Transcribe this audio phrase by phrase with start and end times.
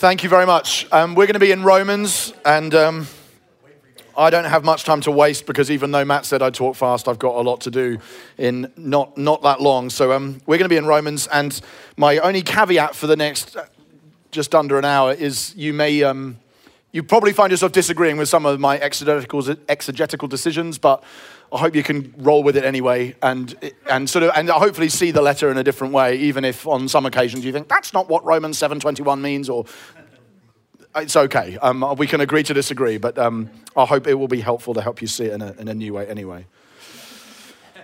[0.00, 0.86] Thank you very much.
[0.92, 3.06] Um, we're going to be in Romans, and um,
[4.16, 7.06] I don't have much time to waste because even though Matt said I talk fast,
[7.06, 7.98] I've got a lot to do
[8.38, 9.90] in not, not that long.
[9.90, 11.60] So um, we're going to be in Romans, and
[11.98, 13.66] my only caveat for the next uh,
[14.30, 16.02] just under an hour is you may.
[16.92, 21.04] You probably find yourself disagreeing with some of my exegetical, exegetical decisions, but
[21.52, 23.54] I hope you can roll with it anyway and,
[23.88, 26.88] and sort of and hopefully see the letter in a different way, even if on
[26.88, 29.66] some occasions you think that's not what Romans 7:21 means, or
[30.96, 31.58] it's okay.
[31.58, 34.80] Um, we can agree to disagree, but um, I hope it will be helpful to
[34.80, 36.46] help you see it in a, in a new way anyway.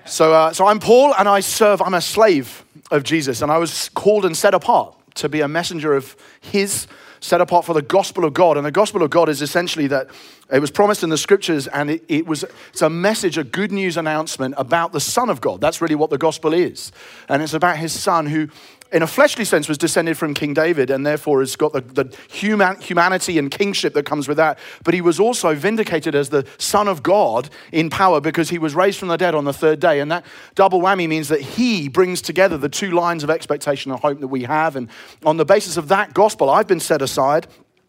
[0.05, 1.80] So, uh, so I'm Paul, and I serve.
[1.83, 5.49] I'm a slave of Jesus, and I was called and set apart to be a
[5.49, 6.87] messenger of His
[7.27, 8.57] set apart for the gospel of God.
[8.57, 10.09] And the gospel of God is essentially that
[10.51, 13.73] it was promised in the scriptures, and it, it, was it's a message, a good
[13.73, 15.61] news announcement about the Son of God.
[15.61, 16.93] That's really what the gospel is.
[17.29, 18.49] And it's about his son who
[18.93, 22.17] in a fleshly sense, was descended from King David and therefore has got the, the
[22.31, 24.59] human, humanity and kingship that comes with that.
[24.85, 28.75] But he was also vindicated as the Son of God in power because he was
[28.75, 30.01] raised from the dead on the third day.
[30.01, 34.01] And that double whammy means that he brings together the two lines of expectation and
[34.01, 34.77] hope that we have.
[34.77, 34.88] And
[35.25, 37.47] on the basis of that gospel, I've been set aside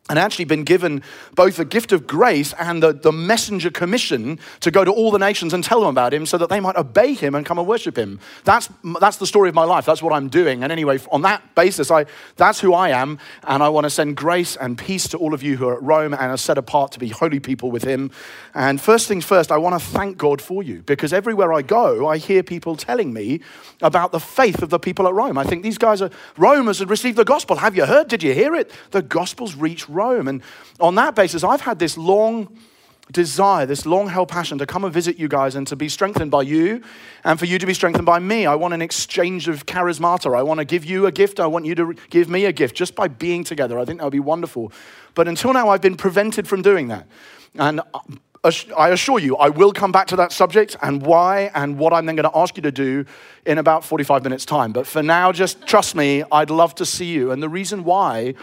[0.09, 1.03] and actually been given
[1.36, 5.19] both the gift of grace and the, the messenger commission to go to all the
[5.19, 7.67] nations and tell them about him so that they might obey him and come and
[7.67, 8.19] worship him.
[8.44, 9.86] That's, that's the story of my life.
[9.86, 10.64] That's what I'm doing.
[10.64, 12.05] And anyway, on that basis, I,
[12.36, 13.19] that's who I am.
[13.44, 15.83] And I want to send grace and peace to all of you who are at
[15.83, 18.11] Rome and are set apart to be holy people with him.
[18.53, 22.08] And first things first, I want to thank God for you because everywhere I go,
[22.08, 23.42] I hear people telling me
[23.81, 25.38] about the faith of the people at Rome.
[25.38, 27.58] I think these guys are, Rome has received the gospel.
[27.58, 28.08] Have you heard?
[28.08, 28.71] Did you hear it?
[28.92, 29.96] The gospel's reached Rome.
[29.97, 30.41] And
[30.79, 32.57] on that basis, I've had this long
[33.11, 36.31] desire, this long held passion to come and visit you guys and to be strengthened
[36.31, 36.81] by you
[37.23, 38.45] and for you to be strengthened by me.
[38.45, 40.37] I want an exchange of charismata.
[40.37, 41.39] I want to give you a gift.
[41.39, 43.79] I want you to give me a gift just by being together.
[43.79, 44.71] I think that would be wonderful.
[45.15, 47.07] But until now, I've been prevented from doing that.
[47.55, 51.77] And uh, I assure you, I will come back to that subject and why and
[51.77, 53.05] what I'm then going to ask you to do
[53.45, 54.71] in about 45 minutes' time.
[54.71, 57.31] But for now, just trust me, I'd love to see you.
[57.31, 58.36] And the reason why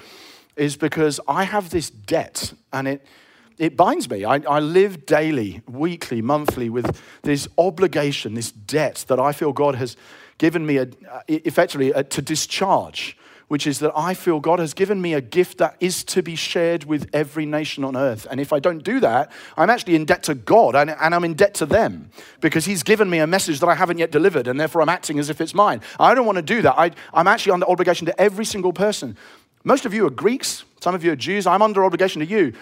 [0.56, 3.06] is because I have this debt and it,
[3.59, 4.25] it binds me.
[4.25, 9.76] I, I live daily, weekly, monthly with this obligation, this debt that I feel God
[9.76, 9.97] has
[10.38, 10.88] given me a,
[11.28, 13.16] effectively a, to discharge,
[13.48, 16.34] which is that I feel God has given me a gift that is to be
[16.34, 18.26] shared with every nation on earth.
[18.31, 21.25] And if I don't do that, I'm actually in debt to God and, and I'm
[21.25, 22.10] in debt to them
[22.41, 25.19] because He's given me a message that I haven't yet delivered and therefore I'm acting
[25.19, 25.81] as if it's mine.
[26.00, 26.75] I don't want to do that.
[26.76, 29.16] I, I'm actually under obligation to every single person.
[29.64, 31.47] Most of you are Greeks, some of you are Jews.
[31.47, 32.52] I'm under obligation to you,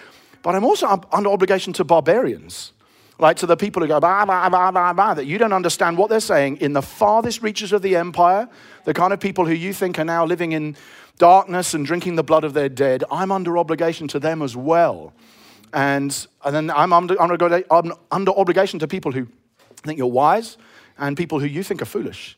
[0.41, 2.71] but I'm also under obligation to barbarians.
[3.19, 6.81] Like to the people who go, that you don't understand what they're saying in the
[6.81, 8.49] farthest reaches of the empire,
[8.85, 10.75] the kind of people who you think are now living in
[11.19, 13.03] darkness and drinking the blood of their dead.
[13.11, 15.13] I'm under obligation to them as well.
[15.73, 17.63] And, and then I'm under, under,
[18.11, 19.27] under obligation to people who
[19.83, 20.57] think you're wise
[20.97, 22.37] and people who you think are foolish.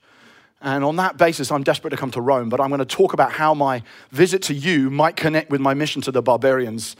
[0.65, 3.13] And on that basis, I'm desperate to come to Rome, but I'm going to talk
[3.13, 6.95] about how my visit to you might connect with my mission to the barbarians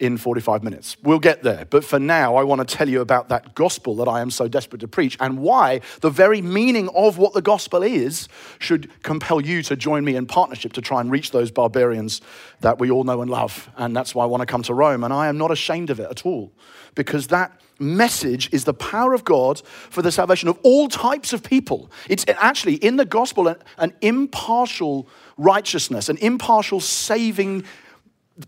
[0.00, 0.96] in 45 minutes.
[1.02, 1.66] We'll get there.
[1.66, 4.48] But for now, I want to tell you about that gospel that I am so
[4.48, 8.26] desperate to preach and why the very meaning of what the gospel is
[8.58, 12.22] should compel you to join me in partnership to try and reach those barbarians
[12.60, 13.70] that we all know and love.
[13.76, 15.04] And that's why I want to come to Rome.
[15.04, 16.50] And I am not ashamed of it at all
[16.94, 21.42] because that message is the power of God for the salvation of all types of
[21.42, 21.90] people.
[22.08, 27.64] It's actually in the gospel an, impartial righteousness, an impartial saving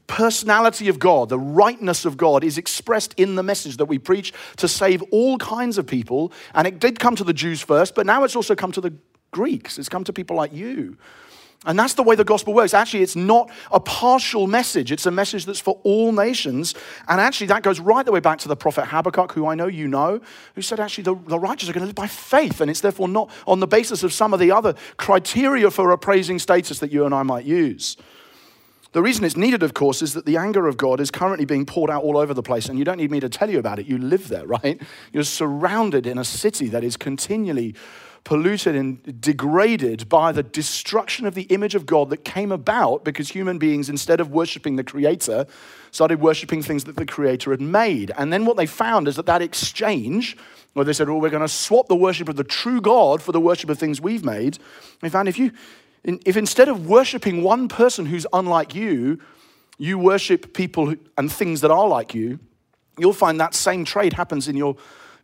[0.07, 4.33] personality of God, the rightness of God is expressed in the message that we preach
[4.57, 6.33] to save all kinds of people.
[6.55, 8.95] And it did come to the Jews first, but now it's also come to the
[9.31, 9.79] Greeks.
[9.79, 10.97] It's come to people like you.
[11.65, 12.75] And that's the way the gospel works.
[12.75, 16.75] Actually, it's not a partial message, it's a message that's for all nations.
[17.07, 19.69] And actually, that goes right the way back to the prophet Habakkuk, who I know
[19.69, 20.21] you know,
[20.57, 22.61] who said, actually, the, the righteous are going to live by faith.
[22.61, 26.41] And it's therefore not on the basis of some of the other criteria for appraising
[26.41, 27.97] status that you and I might use.
[28.93, 31.65] The reason it's needed, of course, is that the anger of God is currently being
[31.65, 33.79] poured out all over the place, and you don't need me to tell you about
[33.79, 33.87] it.
[33.87, 34.81] You live there, right?
[35.13, 37.75] You're surrounded in a city that is continually
[38.25, 43.31] polluted and degraded by the destruction of the image of God that came about because
[43.31, 45.47] human beings, instead of worshiping the Creator,
[45.91, 48.13] started worshiping things that the Creator had made.
[48.17, 50.37] And then what they found is that that exchange,
[50.75, 53.33] where they said, "Oh, we're going to swap the worship of the true God for
[53.33, 54.59] the worship of things we've made,"
[55.01, 55.51] they found if you
[56.05, 59.21] if instead of worshiping one person who's unlike you,
[59.79, 62.39] you worship people and things that are like you,
[62.99, 64.77] you'll find that same trade happens in your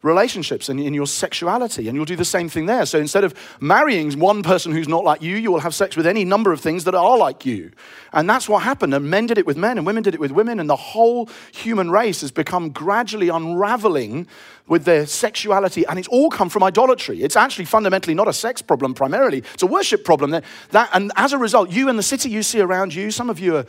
[0.02, 2.86] relationships and in your sexuality, and you'll do the same thing there.
[2.86, 6.06] So instead of marrying one person who's not like you, you will have sex with
[6.06, 7.72] any number of things that are like you.
[8.12, 8.94] And that's what happened.
[8.94, 11.28] And men did it with men, and women did it with women, and the whole
[11.52, 14.28] human race has become gradually unraveling
[14.68, 17.22] with their sexuality, and it's all come from idolatry.
[17.22, 20.30] It's actually fundamentally not a sex problem primarily, it's a worship problem.
[20.30, 23.30] That, that, and as a result, you and the city you see around you, some
[23.30, 23.66] of you are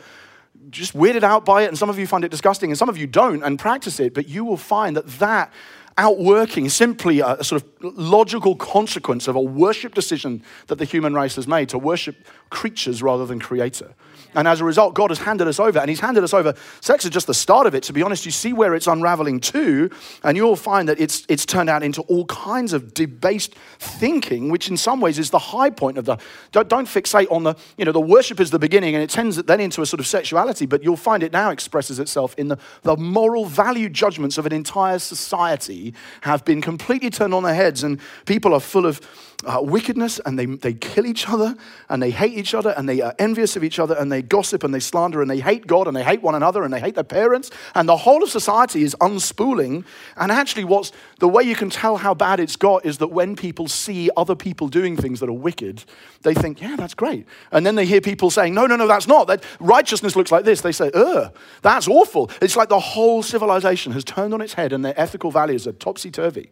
[0.68, 2.98] just weirded out by it, and some of you find it disgusting, and some of
[2.98, 5.52] you don't and practice it, but you will find that that
[6.00, 11.36] outworking simply a, sort of logical consequence of a worship decision that the human race
[11.36, 12.16] has made to worship
[12.48, 13.94] creatures rather than creator.
[14.34, 16.54] And as a result, God has handed us over, and He's handed us over.
[16.80, 17.82] Sex is just the start of it.
[17.84, 19.90] To be honest, you see where it's unraveling to,
[20.22, 24.68] and you'll find that it's, it's turned out into all kinds of debased thinking, which
[24.68, 26.16] in some ways is the high point of the.
[26.52, 29.36] Don't, don't fixate on the, you know, the worship is the beginning, and it tends
[29.36, 32.58] then into a sort of sexuality, but you'll find it now expresses itself in the,
[32.82, 35.89] the moral value judgments of an entire society
[36.22, 39.00] have been completely turned on their heads, and people are full of
[39.44, 41.56] uh, wickedness and they, they kill each other
[41.88, 44.64] and they hate each other and they are envious of each other and they gossip
[44.64, 46.94] and they slander and they hate God and they hate one another and they hate
[46.94, 47.50] their parents.
[47.74, 49.84] And the whole of society is unspooling.
[50.16, 53.36] And actually, what's the way you can tell how bad it's got is that when
[53.36, 55.84] people see other people doing things that are wicked,
[56.22, 57.26] they think, yeah, that's great.
[57.52, 59.26] And then they hear people saying, no, no, no, that's not.
[59.26, 60.60] That righteousness looks like this.
[60.60, 62.30] They say, ugh, that's awful.
[62.42, 65.72] It's like the whole civilization has turned on its head and their ethical values are
[65.72, 66.50] topsy turvy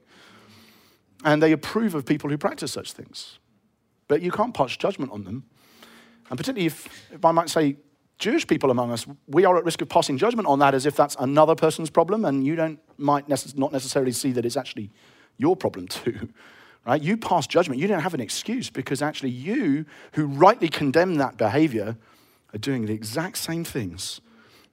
[1.25, 3.39] and they approve of people who practice such things.
[4.07, 5.45] But you can't pass judgment on them.
[6.31, 7.77] And particularly if, if I might say,
[8.19, 10.97] Jewish people among us, we are at risk of passing judgment on that as if
[10.97, 14.91] that's another person's problem, and you don't, might necess- not necessarily see that it's actually
[15.37, 16.29] your problem too.
[16.85, 17.01] Right?
[17.01, 17.81] You pass judgment.
[17.81, 21.97] You don't have an excuse because actually you, who rightly condemn that behavior,
[22.55, 24.21] are doing the exact same things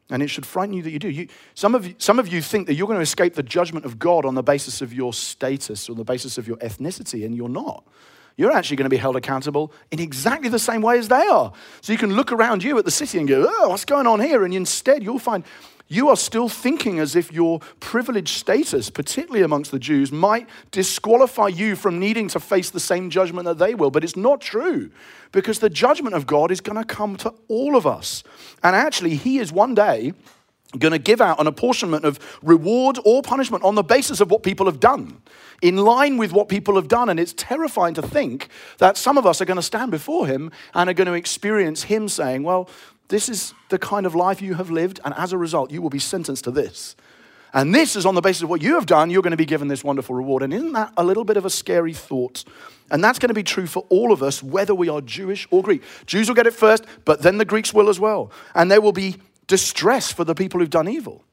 [0.10, 1.10] and it should frighten you that you do.
[1.10, 3.86] You, some, of you, some of you think that you're going to escape the judgment
[3.86, 7.36] of God on the basis of your status or the basis of your ethnicity, and
[7.36, 7.84] you're not.
[8.38, 11.54] You're actually going to be held accountable in exactly the same way as they are.
[11.82, 14.20] So you can look around you at the city and go, oh, what's going on
[14.20, 14.44] here?
[14.44, 15.46] And instead, you'll find
[15.88, 21.50] you are still thinking as if your privileged status, particularly amongst the Jews, might disqualify
[21.50, 23.92] you from needing to face the same judgment that they will.
[23.92, 24.90] But it's not true
[25.32, 28.24] because the judgment of God is going to come to all of us.
[28.64, 30.14] And actually, He is one day
[30.80, 34.44] going to give out an apportionment of reward or punishment on the basis of what
[34.44, 35.22] people have done,
[35.62, 37.10] in line with what people have done.
[37.10, 38.50] And it's terrifying to think
[38.80, 41.84] that some of us are going to stand before Him and are going to experience
[41.84, 42.70] Him saying, Well,
[43.08, 45.90] this is the kind of life you have lived, and as a result, you will
[45.90, 46.96] be sentenced to this.
[47.54, 49.46] And this is on the basis of what you have done, you're going to be
[49.46, 50.44] given this wonderful reward.
[50.44, 52.44] And isn't that a little bit of a scary thought?
[52.92, 55.64] And that's going to be true for all of us, whether we are Jewish or
[55.64, 55.82] Greek.
[56.06, 58.30] Jews will get it first, but then the Greeks will as well.
[58.54, 59.16] And there will be
[59.48, 61.24] distress for the people who've done evil.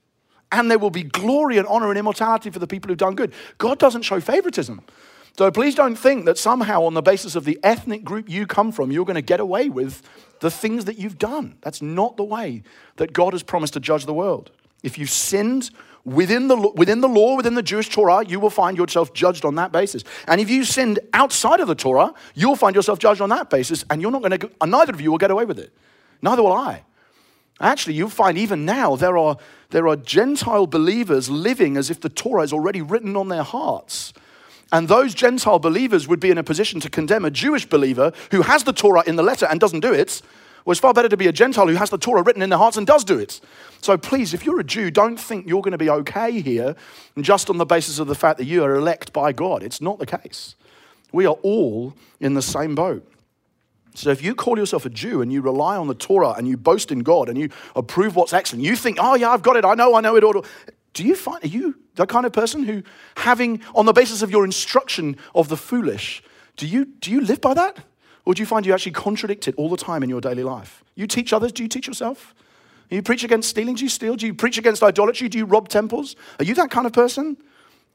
[0.53, 3.33] And there will be glory and honor and immortality for the people who've done good.
[3.59, 4.81] God doesn't show favoritism.
[5.37, 8.71] So please don't think that somehow, on the basis of the ethnic group you come
[8.71, 10.03] from, you're going to get away with
[10.41, 11.57] the things that you've done.
[11.63, 12.63] That's not the way
[12.97, 14.51] that God has promised to judge the world.
[14.83, 15.71] If you've sinned
[16.05, 19.55] within the, within the law, within the Jewish Torah, you will find yourself judged on
[19.55, 20.05] that basis.
[20.27, 23.85] And if you sinned outside of the Torah, you'll find yourself judged on that basis,
[23.89, 25.73] and you're not going to, neither of you will get away with it.
[26.21, 26.83] Neither will I.
[27.61, 29.37] Actually, you'll find even now there are,
[29.71, 34.13] there are Gentile believers living as if the Torah is already written on their hearts.
[34.73, 38.43] And those Gentile believers would be in a position to condemn a Jewish believer who
[38.43, 40.23] has the Torah in the letter and doesn't do it.
[40.65, 42.59] Well, it's far better to be a Gentile who has the Torah written in their
[42.59, 43.41] hearts and does do it.
[43.83, 46.75] So please, if you're a Jew, don't think you're going to be okay here
[47.21, 49.63] just on the basis of the fact that you are elect by God.
[49.63, 50.55] It's not the case.
[51.13, 53.07] We are all in the same boat.
[53.95, 56.57] So if you call yourself a Jew and you rely on the Torah and you
[56.57, 59.67] boast in God and you approve what's excellent, you think, oh yeah, I've got it,
[59.67, 60.47] I know, I know it all.
[60.95, 62.83] Do you find, are you the kind of person who,
[63.17, 66.23] having, on the basis of your instruction of the foolish,
[66.57, 67.79] do you, do you live by that?
[68.25, 70.85] Or do you find you actually contradict it all the time in your daily life?
[70.95, 72.35] You teach others, do you teach yourself?
[72.89, 73.75] You preach against stealing?
[73.75, 74.17] Do you steal?
[74.17, 75.29] Do you preach against idolatry?
[75.29, 76.15] Do you rob temples?
[76.39, 77.37] Are you that kind of person?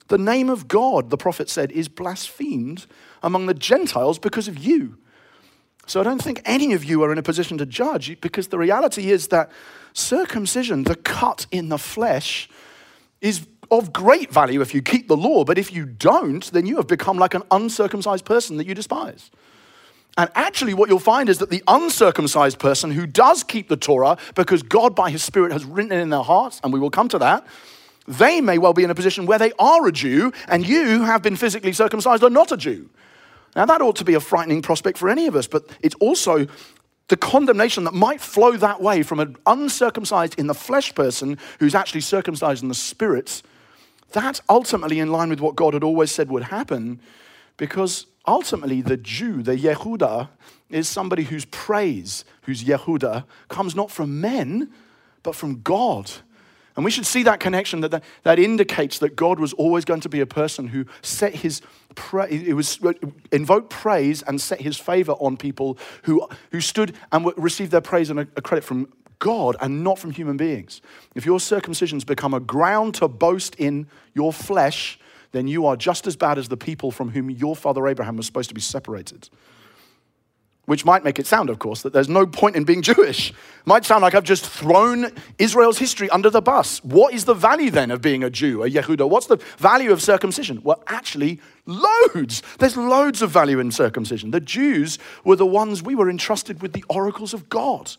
[0.08, 2.88] The name of God, the prophet said, is blasphemed
[3.22, 4.98] among the Gentiles because of you.
[5.86, 8.58] So I don't think any of you are in a position to judge because the
[8.58, 9.52] reality is that
[9.94, 12.50] circumcision, the cut in the flesh,
[13.22, 16.78] is of great value if you keep the law, but if you don't, then you
[16.78, 19.32] have become like an uncircumcised person that you despise.
[20.18, 24.18] And actually, what you'll find is that the uncircumcised person who does keep the Torah,
[24.36, 27.08] because God by His Spirit has written it in their hearts, and we will come
[27.10, 27.46] to that,
[28.08, 31.22] they may well be in a position where they are a Jew, and you have
[31.22, 32.90] been physically circumcised or not a Jew.
[33.56, 36.48] Now, that ought to be a frightening prospect for any of us, but it's also
[37.10, 41.76] the condemnation that might flow that way from an uncircumcised in the flesh person who's
[41.76, 43.42] actually circumcised in the spirit,
[44.12, 47.00] That's ultimately in line with what God had always said would happen
[47.58, 50.30] because ultimately the Jew, the Yehuda,
[50.70, 54.72] is somebody whose praise, whose Yehuda, comes not from men,
[55.24, 56.12] but from God.
[56.76, 60.02] And we should see that connection that, that, that indicates that God was always going
[60.02, 61.62] to be a person who set his
[61.96, 62.80] pra- it was
[63.32, 68.12] invoked praise and set his favor on people who, who stood and received their praise
[68.12, 68.88] and a, a credit from
[69.20, 70.82] God and not from human beings.
[71.16, 75.00] If your circumcisions become a ground to boast in your flesh,
[75.32, 78.26] then you are just as bad as the people from whom your father Abraham was
[78.26, 79.30] supposed to be separated
[80.68, 83.34] which might make it sound, of course, that there's no point in being Jewish.
[83.66, 86.84] Might sound like I've just thrown Israel's history under the bus.
[86.84, 89.10] What is the value then of being a Jew, a Yehuda?
[89.10, 90.60] What's the value of circumcision?
[90.64, 92.44] Well, actually, loads.
[92.60, 94.32] There's loads of value in circumcision.
[94.32, 97.94] The Jews were the ones we were entrusted with the oracles of God.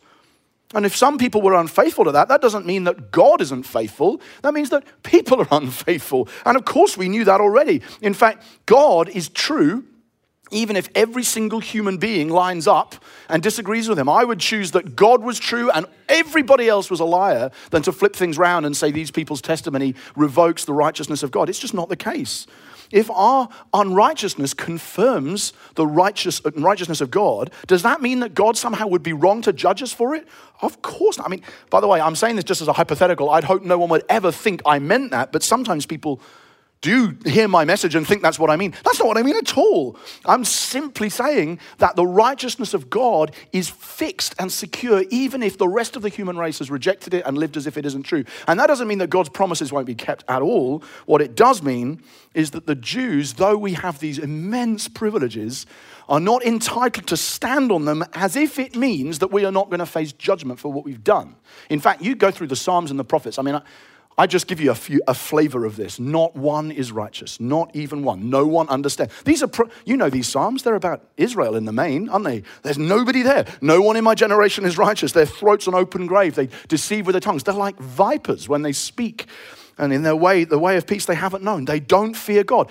[0.74, 4.20] And if some people were unfaithful to that, that doesn't mean that God isn't faithful.
[4.42, 6.28] That means that people are unfaithful.
[6.44, 7.82] And of course, we knew that already.
[8.02, 9.84] In fact, God is true
[10.50, 12.94] even if every single human being lines up
[13.28, 14.08] and disagrees with him.
[14.08, 17.92] I would choose that God was true and everybody else was a liar than to
[17.92, 21.48] flip things around and say these people's testimony revokes the righteousness of God.
[21.48, 22.46] It's just not the case.
[22.90, 28.86] If our unrighteousness confirms the righteous, righteousness of God, does that mean that God somehow
[28.86, 30.26] would be wrong to judge us for it?
[30.60, 31.26] Of course not.
[31.26, 33.30] I mean, by the way, I'm saying this just as a hypothetical.
[33.30, 36.20] I'd hope no one would ever think I meant that, but sometimes people
[36.80, 38.72] do hear my message and think that's what I mean.
[38.84, 39.96] That's not what I mean at all.
[40.24, 45.68] I'm simply saying that the righteousness of God is fixed and secure, even if the
[45.68, 48.24] rest of the human race has rejected it and lived as if it isn't true.
[48.46, 50.82] And that doesn't mean that God's promises won't be kept at all.
[51.06, 52.02] What it does mean
[52.34, 55.66] is that the Jews, though we have these immense privileges,
[56.08, 59.68] are not entitled to stand on them as if it means that we are not
[59.68, 61.34] going to face judgment for what we've done.
[61.68, 63.38] In fact, you go through the Psalms and the prophets.
[63.38, 63.62] I mean, I
[64.26, 66.00] just give you a, few, a flavor of this.
[66.00, 68.28] Not one is righteous, not even one.
[68.28, 69.12] No one understands.
[69.24, 72.42] These are, pro- you know, these Psalms, they're about Israel in the main, aren't they?
[72.62, 73.46] There's nobody there.
[73.60, 75.12] No one in my generation is righteous.
[75.12, 76.34] Their throats an open grave.
[76.34, 77.44] They deceive with their tongues.
[77.44, 79.26] They're like vipers when they speak.
[79.78, 81.64] And in their way, the way of peace they haven't known.
[81.64, 82.70] They don't fear God.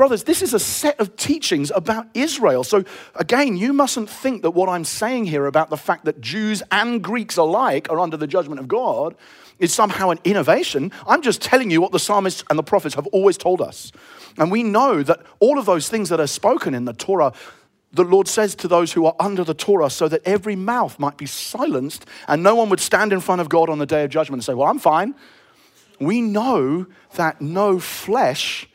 [0.00, 2.64] Brothers, this is a set of teachings about Israel.
[2.64, 6.62] So, again, you mustn't think that what I'm saying here about the fact that Jews
[6.72, 9.14] and Greeks alike are under the judgment of God
[9.60, 10.90] is somehow an innovation.
[11.06, 13.92] I'm just telling you what the psalmists and the prophets have always told us.
[14.36, 17.32] And we know that all of those things that are spoken in the Torah,
[17.92, 21.16] the Lord says to those who are under the Torah, so that every mouth might
[21.16, 24.10] be silenced and no one would stand in front of God on the day of
[24.10, 25.14] judgment and say, Well, I'm fine.
[26.00, 28.66] We know that no flesh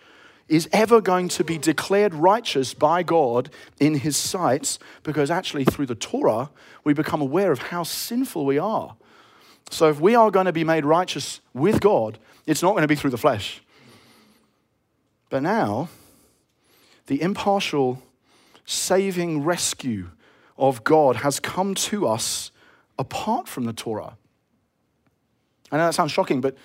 [0.48, 3.50] is ever going to be declared righteous by God
[3.80, 6.52] in his sight because actually through the Torah
[6.84, 8.96] we become aware of how sinful we are.
[9.70, 12.88] So if we are going to be made righteous with God, it's not going to
[12.88, 13.62] be through the flesh.
[15.30, 15.90] But now,
[17.08, 18.02] the impartial,
[18.66, 20.10] saving rescue
[20.58, 22.52] of God has come to us
[22.98, 24.18] apart from the Torah.
[25.72, 26.56] I know that sounds shocking, but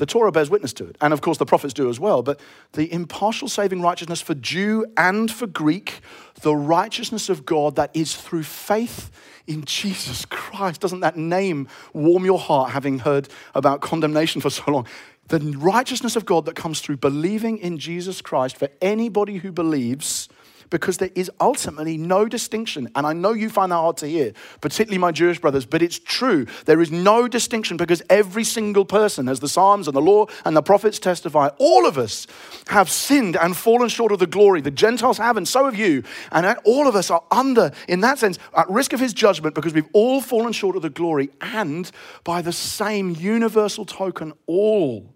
[0.00, 0.96] the Torah bears witness to it.
[1.02, 2.22] And of course, the prophets do as well.
[2.22, 2.40] But
[2.72, 6.00] the impartial saving righteousness for Jew and for Greek,
[6.40, 9.10] the righteousness of God that is through faith
[9.46, 10.80] in Jesus Christ.
[10.80, 14.86] Doesn't that name warm your heart having heard about condemnation for so long?
[15.28, 20.30] The righteousness of God that comes through believing in Jesus Christ for anybody who believes
[20.70, 22.88] because there is ultimately no distinction.
[22.94, 25.98] And I know you find that hard to hear, particularly my Jewish brothers, but it's
[25.98, 26.46] true.
[26.64, 30.56] There is no distinction because every single person, as the Psalms and the law and
[30.56, 32.26] the prophets testify, all of us
[32.68, 34.60] have sinned and fallen short of the glory.
[34.60, 36.04] The Gentiles have, and so have you.
[36.32, 39.74] And all of us are under, in that sense, at risk of his judgment because
[39.74, 41.30] we've all fallen short of the glory.
[41.40, 41.90] And
[42.24, 45.12] by the same universal token, all,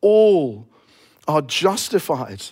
[0.00, 0.68] all
[1.26, 2.44] are justified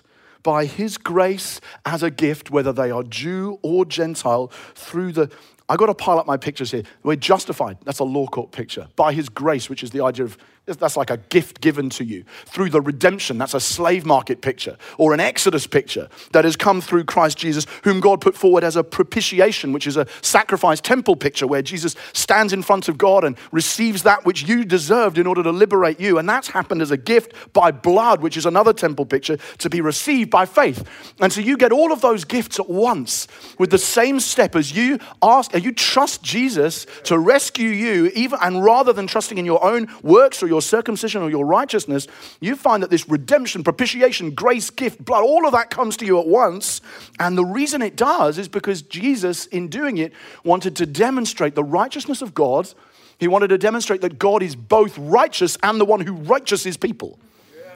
[0.42, 5.30] by his grace as a gift, whether they are Jew or Gentile, through the.
[5.68, 6.82] I got to pile up my pictures here.
[7.02, 7.78] We're justified.
[7.84, 8.88] That's a law court picture.
[8.96, 12.24] By his grace, which is the idea of that's like a gift given to you
[12.46, 13.36] through the redemption.
[13.36, 17.66] That's a slave market picture or an Exodus picture that has come through Christ Jesus,
[17.82, 21.96] whom God put forward as a propitiation, which is a sacrifice temple picture where Jesus
[22.12, 25.98] stands in front of God and receives that which you deserved in order to liberate
[25.98, 26.18] you.
[26.18, 29.80] And that's happened as a gift by blood, which is another temple picture to be
[29.80, 30.88] received by faith.
[31.20, 33.26] And so you get all of those gifts at once
[33.58, 38.62] with the same step as you ask, you trust Jesus to rescue you, even and
[38.62, 42.06] rather than trusting in your own works or your circumcision or your righteousness,
[42.40, 46.20] you find that this redemption, propitiation, grace, gift, blood, all of that comes to you
[46.20, 46.82] at once.
[47.18, 50.12] And the reason it does is because Jesus, in doing it,
[50.44, 52.72] wanted to demonstrate the righteousness of God.
[53.18, 57.18] He wanted to demonstrate that God is both righteous and the one who righteous people.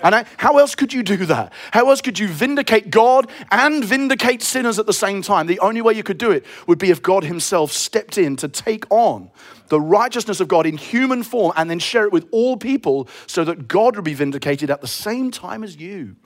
[0.02, 1.52] And I, how else could you do that?
[1.72, 5.46] How else could you vindicate God and vindicate sinners at the same time?
[5.46, 8.48] The only way you could do it would be if God Himself stepped in to
[8.48, 9.30] take on
[9.68, 13.44] the righteousness of God in human form and then share it with all people so
[13.44, 16.16] that God would be vindicated at the same time as you.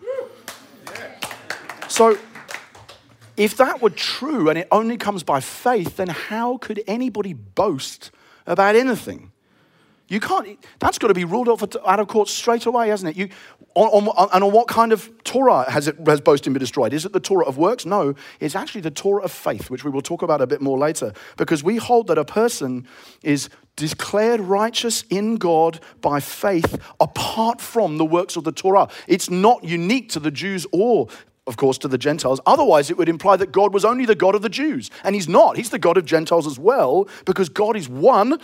[1.88, 2.18] So,
[3.36, 8.10] if that were true and it only comes by faith, then how could anybody boast
[8.46, 9.29] about anything?
[10.10, 13.16] You can't, that's got to be ruled out, out of court straight away, hasn't it?
[13.16, 13.28] You,
[13.76, 16.92] on, on, and on what kind of Torah has, it, has boasting been destroyed?
[16.92, 17.86] Is it the Torah of works?
[17.86, 20.76] No, it's actually the Torah of faith, which we will talk about a bit more
[20.76, 22.88] later, because we hold that a person
[23.22, 28.88] is declared righteous in God by faith apart from the works of the Torah.
[29.06, 31.06] It's not unique to the Jews or
[31.50, 32.40] of course, to the Gentiles.
[32.46, 34.88] Otherwise, it would imply that God was only the God of the Jews.
[35.02, 35.56] And He's not.
[35.56, 38.40] He's the God of Gentiles as well, because God is one,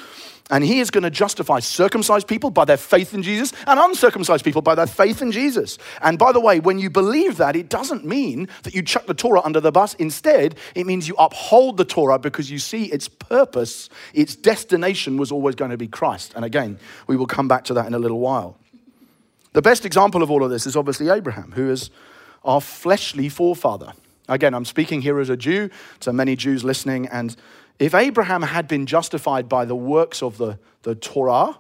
[0.51, 4.45] and He is going to justify circumcised people by their faith in Jesus and uncircumcised
[4.45, 5.79] people by their faith in Jesus.
[6.03, 9.15] And by the way, when you believe that, it doesn't mean that you chuck the
[9.15, 9.95] Torah under the bus.
[9.95, 15.31] Instead, it means you uphold the Torah because you see its purpose, its destination was
[15.31, 16.33] always going to be Christ.
[16.35, 18.59] And again, we will come back to that in a little while.
[19.53, 21.91] The best example of all of this is obviously Abraham, who is
[22.47, 23.93] our fleshly forefather.
[24.29, 27.07] Again, I'm speaking here as a Jew to many Jews listening.
[27.09, 27.37] And
[27.79, 31.59] if Abraham had been justified by the works of the, the Torah,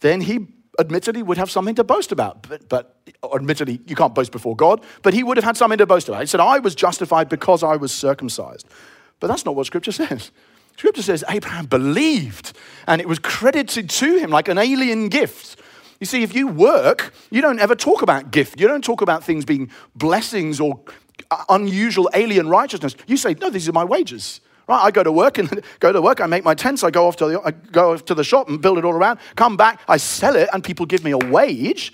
[0.00, 0.48] then he
[0.78, 2.48] admittedly would have something to boast about.
[2.48, 2.96] But, but
[3.34, 6.20] admittedly, you can't boast before God, but he would have had something to boast about.
[6.20, 8.66] He said, I was justified because I was circumcised.
[9.20, 10.30] But that's not what Scripture says.
[10.76, 15.60] Scripture says Abraham believed, and it was credited to him like an alien gift.
[16.02, 18.58] You see, if you work, you don't ever talk about gift.
[18.58, 20.80] You don't talk about things being blessings or
[21.48, 22.96] unusual alien righteousness.
[23.06, 24.40] You say, no, these are my wages.
[24.66, 24.82] Right?
[24.82, 26.20] I go to work and go to work.
[26.20, 26.82] I make my tents.
[26.82, 28.94] I go off to the, I go off to the shop and build it all
[28.94, 29.20] around.
[29.36, 29.78] Come back.
[29.86, 31.92] I sell it, and people give me a wage.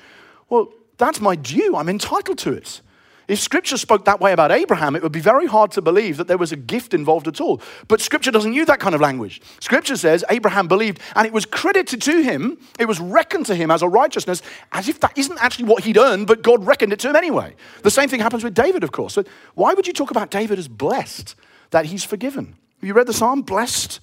[0.48, 1.76] Well, that's my due.
[1.76, 2.80] I'm entitled to it.
[3.28, 6.28] If scripture spoke that way about Abraham, it would be very hard to believe that
[6.28, 7.60] there was a gift involved at all.
[7.86, 9.42] But scripture doesn't use that kind of language.
[9.60, 13.70] Scripture says Abraham believed and it was credited to him, it was reckoned to him
[13.70, 14.40] as a righteousness,
[14.72, 17.54] as if that isn't actually what he'd earned, but God reckoned it to him anyway.
[17.82, 19.12] The same thing happens with David, of course.
[19.12, 21.34] So why would you talk about David as blessed
[21.70, 22.56] that he's forgiven?
[22.80, 23.42] Have you read the psalm?
[23.42, 24.00] Blessed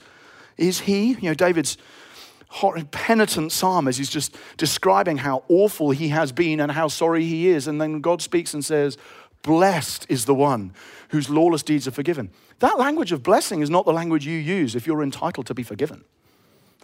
[0.57, 1.13] is he.
[1.13, 1.77] You know, David's
[2.91, 7.47] penitent psalm as he's just describing how awful he has been and how sorry he
[7.47, 7.67] is.
[7.67, 8.97] And then God speaks and says,
[9.41, 10.73] Blessed is the one
[11.09, 12.31] whose lawless deeds are forgiven.
[12.59, 15.63] That language of blessing is not the language you use if you're entitled to be
[15.63, 16.03] forgiven.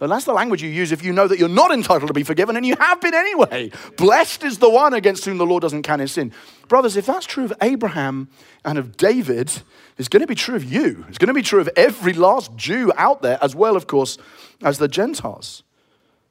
[0.02, 2.24] But that's the language you use if you know that you're not entitled to be
[2.24, 3.70] forgiven and you have been anyway.
[3.96, 6.32] Blessed is the one against whom the Lord doesn't count his sin.
[6.66, 8.28] Brothers, if that's true of Abraham
[8.64, 9.62] and of David,
[9.98, 11.04] it's going to be true of you.
[11.08, 14.18] It's going to be true of every last Jew out there, as well, of course,
[14.60, 15.62] as the Gentiles.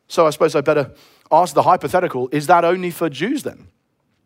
[0.09, 0.93] So I suppose I better
[1.31, 3.69] ask the hypothetical is that only for Jews then?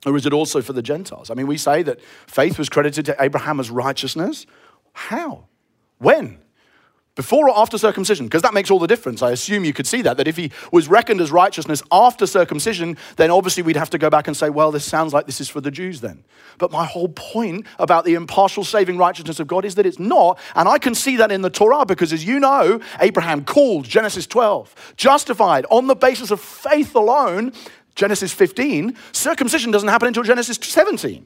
[0.07, 1.29] Or is it also for the Gentiles?
[1.29, 4.47] I mean, we say that faith was credited to Abraham as righteousness.
[4.93, 5.45] How?
[5.99, 6.39] When?
[7.15, 8.25] Before or after circumcision?
[8.25, 9.21] Because that makes all the difference.
[9.21, 12.97] I assume you could see that, that if he was reckoned as righteousness after circumcision,
[13.15, 15.47] then obviously we'd have to go back and say, well, this sounds like this is
[15.47, 16.25] for the Jews then.
[16.57, 20.37] But my whole point about the impartial saving righteousness of God is that it's not.
[20.55, 24.27] And I can see that in the Torah because, as you know, Abraham called, Genesis
[24.27, 27.53] 12, justified on the basis of faith alone,
[27.95, 28.93] Genesis 15.
[29.13, 31.25] Circumcision doesn't happen until Genesis 17.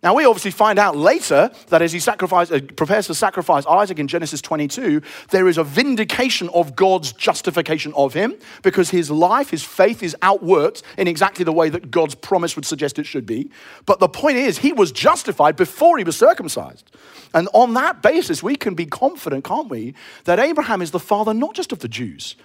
[0.00, 4.06] Now, we obviously find out later that as he uh, prepares to sacrifice Isaac in
[4.06, 9.64] Genesis 22, there is a vindication of God's justification of him because his life, his
[9.64, 13.50] faith is outworked in exactly the way that God's promise would suggest it should be.
[13.86, 16.92] But the point is, he was justified before he was circumcised.
[17.34, 21.34] And on that basis, we can be confident, can't we, that Abraham is the father
[21.34, 22.36] not just of the Jews,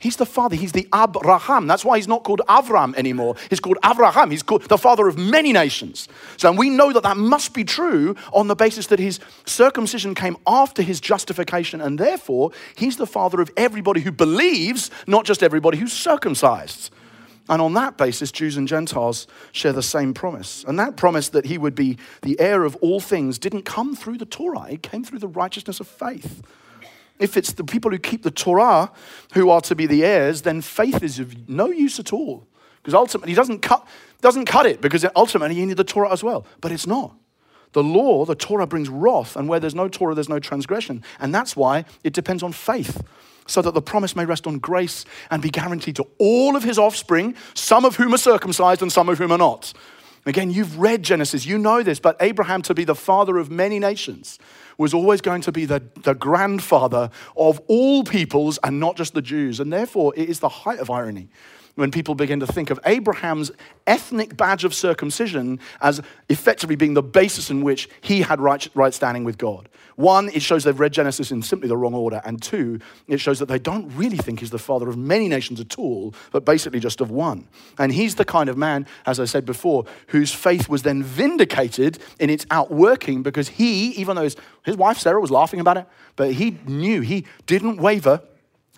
[0.00, 0.54] He's the father.
[0.54, 1.66] He's the Abraham.
[1.66, 3.34] That's why he's not called Avram anymore.
[3.50, 4.30] He's called Abraham.
[4.30, 6.08] He's called the father of many nations.
[6.36, 10.36] So we know that that must be true on the basis that his circumcision came
[10.46, 15.78] after his justification, and therefore he's the father of everybody who believes, not just everybody
[15.78, 16.90] who's circumcised.
[17.48, 20.64] And on that basis, Jews and Gentiles share the same promise.
[20.68, 24.18] And that promise that he would be the heir of all things didn't come through
[24.18, 26.42] the Torah, it came through the righteousness of faith
[27.18, 28.90] if it's the people who keep the Torah
[29.34, 32.46] who are to be the heirs, then faith is of no use at all.
[32.76, 33.86] Because ultimately, he doesn't cut,
[34.20, 36.46] doesn't cut it, because ultimately you need the Torah as well.
[36.60, 37.14] But it's not.
[37.72, 41.02] The law, the Torah brings wrath, and where there's no Torah, there's no transgression.
[41.20, 43.02] And that's why it depends on faith,
[43.46, 46.78] so that the promise may rest on grace and be guaranteed to all of his
[46.78, 49.72] offspring, some of whom are circumcised and some of whom are not.
[50.28, 53.78] Again, you've read Genesis, you know this, but Abraham to be the father of many
[53.78, 54.38] nations
[54.76, 59.22] was always going to be the, the grandfather of all peoples and not just the
[59.22, 59.58] Jews.
[59.58, 61.30] And therefore, it is the height of irony
[61.78, 63.52] when people begin to think of Abraham's
[63.86, 68.92] ethnic badge of circumcision as effectively being the basis in which he had right, right
[68.92, 69.68] standing with God.
[69.94, 72.20] One, it shows they've read Genesis in simply the wrong order.
[72.24, 75.60] And two, it shows that they don't really think he's the father of many nations
[75.60, 77.46] at all, but basically just of one.
[77.78, 82.00] And he's the kind of man, as I said before, whose faith was then vindicated
[82.18, 85.86] in its outworking because he, even though his, his wife Sarah was laughing about it,
[86.16, 88.20] but he knew he didn't waver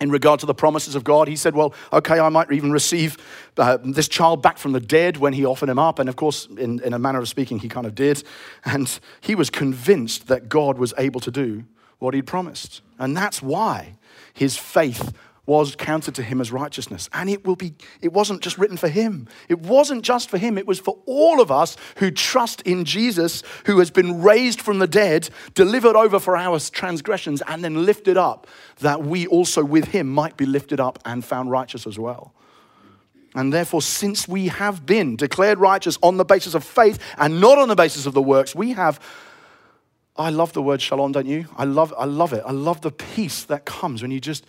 [0.01, 1.27] in regard to the promises of God.
[1.27, 3.17] He said, Well, okay, I might even receive
[3.57, 5.99] uh, this child back from the dead when he offered him up.
[5.99, 8.23] And of course, in, in a manner of speaking, he kind of did.
[8.65, 11.63] And he was convinced that God was able to do
[11.99, 12.81] what he'd promised.
[12.97, 13.95] And that's why
[14.33, 15.13] his faith
[15.45, 17.09] was counted to him as righteousness.
[17.13, 19.27] And it will be, it wasn't just written for him.
[19.49, 20.57] It wasn't just for him.
[20.57, 24.79] It was for all of us who trust in Jesus, who has been raised from
[24.79, 28.47] the dead, delivered over for our transgressions, and then lifted up,
[28.79, 32.33] that we also with him might be lifted up and found righteous as well.
[33.33, 37.57] And therefore, since we have been declared righteous on the basis of faith and not
[37.57, 38.99] on the basis of the works, we have
[40.17, 41.47] I love the word shalom, don't you?
[41.57, 42.43] I love, I love it.
[42.45, 44.45] I love the peace that comes when you just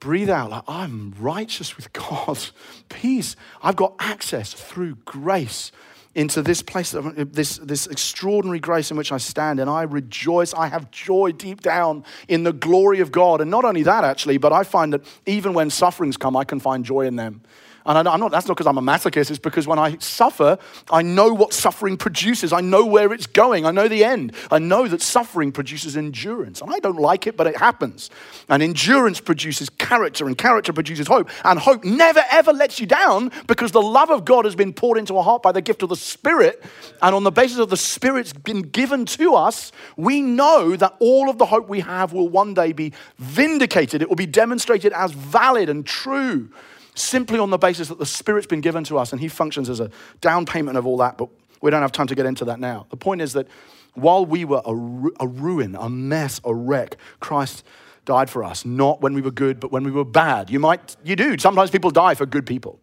[0.00, 2.38] breathe out like, I'm righteous with God.
[2.88, 3.36] Peace.
[3.62, 5.72] I've got access through grace
[6.14, 10.54] into this place, of this, this extraordinary grace in which I stand, and I rejoice.
[10.54, 13.40] I have joy deep down in the glory of God.
[13.40, 16.60] And not only that, actually, but I find that even when sufferings come, I can
[16.60, 17.42] find joy in them.
[17.86, 20.58] And I'm not, that's not because I'm a masochist, it's because when I suffer,
[20.90, 22.52] I know what suffering produces.
[22.52, 23.66] I know where it's going.
[23.66, 24.34] I know the end.
[24.50, 26.62] I know that suffering produces endurance.
[26.62, 28.08] And I don't like it, but it happens.
[28.48, 31.28] And endurance produces character, and character produces hope.
[31.44, 34.96] And hope never, ever lets you down because the love of God has been poured
[34.96, 36.64] into our heart by the gift of the Spirit.
[37.02, 41.28] And on the basis of the Spirit's been given to us, we know that all
[41.28, 44.00] of the hope we have will one day be vindicated.
[44.00, 46.48] It will be demonstrated as valid and true
[46.94, 49.80] simply on the basis that the Spirit's been given to us and He functions as
[49.80, 51.28] a down payment of all that, but
[51.60, 52.86] we don't have time to get into that now.
[52.90, 53.46] The point is that
[53.94, 57.64] while we were a, ru- a ruin, a mess, a wreck, Christ
[58.04, 60.50] died for us, not when we were good, but when we were bad.
[60.50, 61.38] You might, you do.
[61.38, 62.80] Sometimes people die for good people.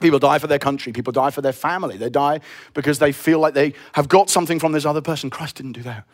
[0.00, 0.92] People die for their country.
[0.92, 1.96] People die for their family.
[1.96, 2.40] They die
[2.74, 5.30] because they feel like they have got something from this other person.
[5.30, 6.04] Christ didn't do that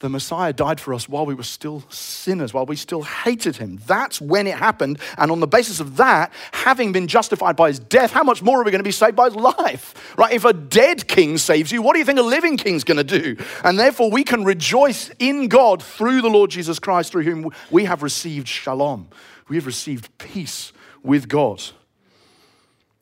[0.00, 3.78] the Messiah died for us while we were still sinners, while we still hated him.
[3.86, 4.98] That's when it happened.
[5.18, 8.60] And on the basis of that, having been justified by his death, how much more
[8.60, 10.16] are we going to be saved by his life?
[10.16, 10.32] Right?
[10.32, 13.04] If a dead king saves you, what do you think a living king's going to
[13.04, 13.36] do?
[13.62, 17.84] And therefore, we can rejoice in God through the Lord Jesus Christ, through whom we
[17.84, 19.08] have received shalom.
[19.48, 21.62] We have received peace with God.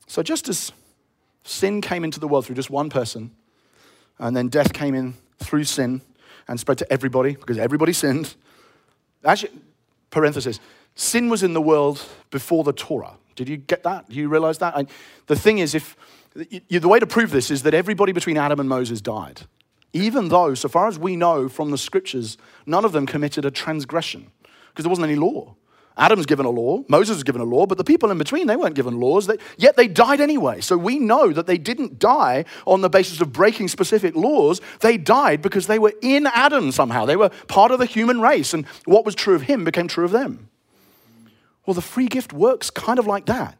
[0.08, 0.72] So just as
[1.44, 3.30] sin came into the world through just one person,
[4.18, 6.00] and then death came in through sin,
[6.48, 8.34] and spread to everybody because everybody sinned.
[9.24, 9.52] Actually,
[10.10, 10.60] parenthesis,
[10.94, 13.16] sin was in the world before the Torah.
[13.36, 14.08] Did you get that?
[14.08, 14.74] Do you realize that?
[14.76, 14.88] And
[15.26, 15.96] the thing is, if
[16.34, 19.42] the way to prove this is that everybody between Adam and Moses died.
[19.92, 23.50] Even though, so far as we know from the scriptures, none of them committed a
[23.50, 24.30] transgression
[24.68, 25.54] because there wasn't any law.
[25.98, 28.54] Adam's given a law, Moses was given a law, but the people in between, they
[28.54, 30.60] weren't given laws, they, yet they died anyway.
[30.60, 34.60] So we know that they didn't die on the basis of breaking specific laws.
[34.80, 37.04] They died because they were in Adam somehow.
[37.04, 40.04] They were part of the human race, and what was true of him became true
[40.04, 40.48] of them.
[41.66, 43.58] Well, the free gift works kind of like that,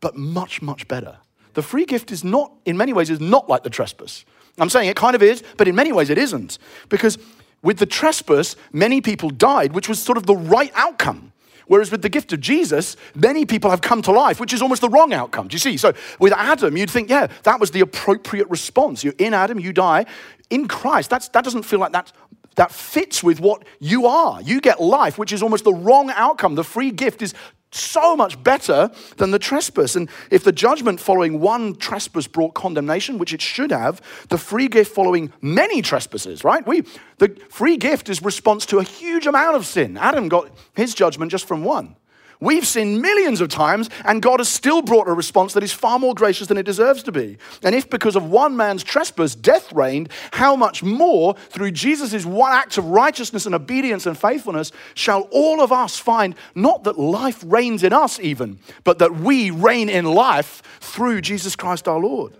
[0.00, 1.16] but much, much better.
[1.54, 4.24] The free gift is not, in many ways, is not like the trespass.
[4.58, 6.58] I'm saying it kind of is, but in many ways it isn't.
[6.90, 7.18] Because
[7.62, 11.31] with the trespass, many people died, which was sort of the right outcome.
[11.72, 14.82] Whereas with the gift of Jesus, many people have come to life, which is almost
[14.82, 15.48] the wrong outcome.
[15.48, 15.78] Do you see?
[15.78, 19.02] So with Adam, you'd think, yeah, that was the appropriate response.
[19.02, 20.04] You're in Adam, you die.
[20.50, 22.12] In Christ, that's, that doesn't feel like that,
[22.56, 24.42] that fits with what you are.
[24.42, 26.56] You get life, which is almost the wrong outcome.
[26.56, 27.32] The free gift is
[27.74, 29.96] so much better than the trespass.
[29.96, 34.68] And if the judgment following one trespass brought condemnation, which it should have, the free
[34.68, 36.66] gift following many trespasses, right?
[36.66, 36.82] We,
[37.18, 39.96] the free gift is response to a huge amount of sin.
[39.96, 41.96] Adam got his judgment just from one.
[42.42, 46.00] We've sinned millions of times, and God has still brought a response that is far
[46.00, 47.38] more gracious than it deserves to be.
[47.62, 52.52] And if because of one man's trespass death reigned, how much more through Jesus' one
[52.52, 57.44] act of righteousness and obedience and faithfulness shall all of us find not that life
[57.46, 62.36] reigns in us, even, but that we reign in life through Jesus Christ our Lord?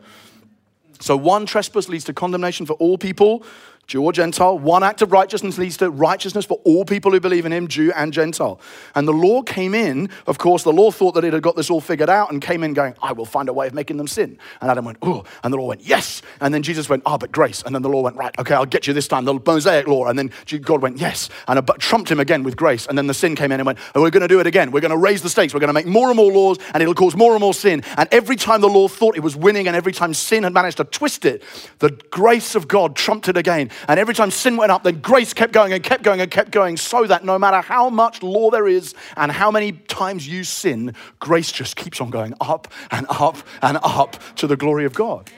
[0.98, 3.44] So, one trespass leads to condemnation for all people.
[3.86, 4.58] Jew or Gentile.
[4.58, 7.92] One act of righteousness leads to righteousness for all people who believe in him, Jew
[7.94, 8.60] and Gentile.
[8.94, 11.68] And the law came in, of course, the law thought that it had got this
[11.68, 14.06] all figured out and came in going, I will find a way of making them
[14.06, 14.38] sin.
[14.60, 16.22] And Adam went, oh, and the law went, yes.
[16.40, 17.62] And then Jesus went, ah, oh, but grace.
[17.64, 20.06] And then the law went, right, okay, I'll get you this time, the Mosaic law.
[20.06, 20.30] And then
[20.62, 21.28] God went, yes.
[21.48, 22.86] And it trumped him again with grace.
[22.86, 24.70] And then the sin came in and went, and we're going to do it again.
[24.70, 25.52] We're going to raise the stakes.
[25.52, 27.82] We're going to make more and more laws and it'll cause more and more sin.
[27.96, 30.78] And every time the law thought it was winning and every time sin had managed
[30.78, 31.42] to twist it,
[31.78, 33.70] the grace of God trumped it again.
[33.88, 36.50] And every time sin went up, then grace kept going and kept going and kept
[36.50, 40.44] going, so that no matter how much law there is and how many times you
[40.44, 44.94] sin, grace just keeps on going up and up and up to the glory of
[44.94, 45.30] God.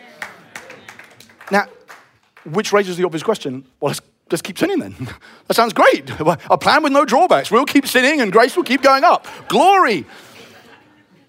[1.50, 1.66] Now,
[2.44, 4.94] which raises the obvious question well, let's, let's keep sinning then.
[5.46, 6.10] that sounds great.
[6.50, 7.50] A plan with no drawbacks.
[7.50, 9.26] We'll keep sinning and grace will keep going up.
[9.48, 10.06] Glory.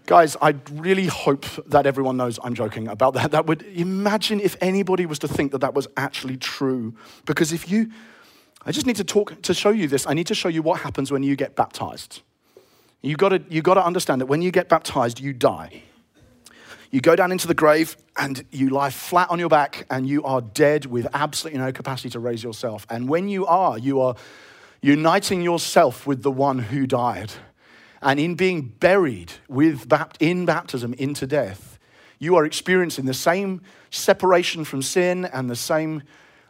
[0.06, 3.32] Guys, I really hope that everyone knows I'm joking about that.
[3.32, 6.94] That would imagine if anybody was to think that that was actually true.
[7.26, 7.92] Because if you,
[8.66, 10.06] I just need to talk to show you this.
[10.06, 12.22] I need to show you what happens when you get baptized.
[13.02, 15.84] You got to you got to understand that when you get baptized, you die.
[16.92, 20.24] You go down into the grave and you lie flat on your back and you
[20.24, 22.86] are dead with absolutely no capacity to raise yourself.
[22.90, 24.16] And when you are, you are
[24.82, 27.32] uniting yourself with the one who died.
[28.06, 31.80] And in being buried with, in baptism into death,
[32.20, 36.04] you are experiencing the same separation from sin and the same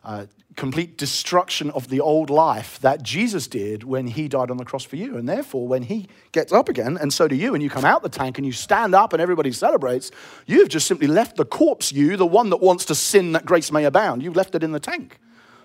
[0.03, 0.25] uh,
[0.57, 4.83] complete destruction of the old life that Jesus did when he died on the cross
[4.83, 5.17] for you.
[5.17, 8.03] And therefore, when he gets up again, and so do you, and you come out
[8.03, 10.11] the tank and you stand up and everybody celebrates,
[10.45, 13.71] you've just simply left the corpse you, the one that wants to sin that grace
[13.71, 15.19] may abound, you've left it in the tank.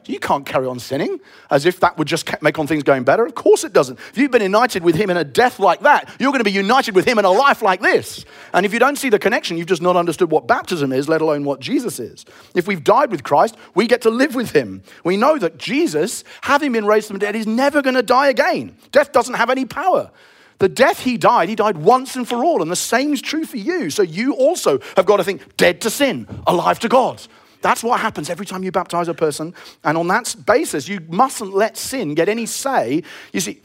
[0.06, 3.24] You can't carry on sinning as if that would just make on things going better.
[3.26, 3.98] Of course it doesn't.
[3.98, 6.52] If you've been united with him in a death like that, you're going to be
[6.52, 8.24] united with him in a life like this.
[8.52, 11.20] And if you don't see the connection, you've just not understood what baptism is, let
[11.20, 12.24] alone what Jesus is.
[12.54, 14.82] If we've died with Christ, we get to live with him.
[15.04, 18.28] We know that Jesus, having been raised from the dead, is never going to die
[18.28, 18.76] again.
[18.92, 20.10] Death doesn't have any power.
[20.60, 23.46] The death he died, he died once and for all, and the same is true
[23.46, 23.88] for you.
[23.88, 27.22] So you also have got to think dead to sin, alive to God.
[27.62, 29.54] That's what happens every time you baptize a person.
[29.84, 33.02] And on that basis, you mustn't let sin get any say.
[33.32, 33.60] You see,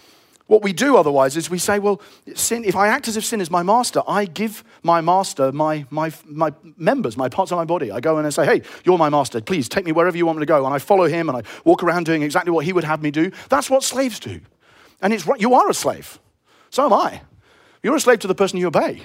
[0.47, 1.99] what we do otherwise is we say, well,
[2.35, 5.85] sin, if I act as if sin is my master, I give my master my,
[5.89, 7.91] my, my members, my parts of my body.
[7.91, 9.41] I go and say, hey, you're my master.
[9.41, 10.63] Please take me wherever you want me to go.
[10.65, 13.09] And I follow him and I walk around doing exactly what he would have me
[13.09, 13.31] do.
[13.49, 14.39] That's what slaves do.
[15.01, 16.19] And it's you are a slave.
[16.69, 17.21] So am I.
[17.81, 19.01] You're a slave to the person you obey.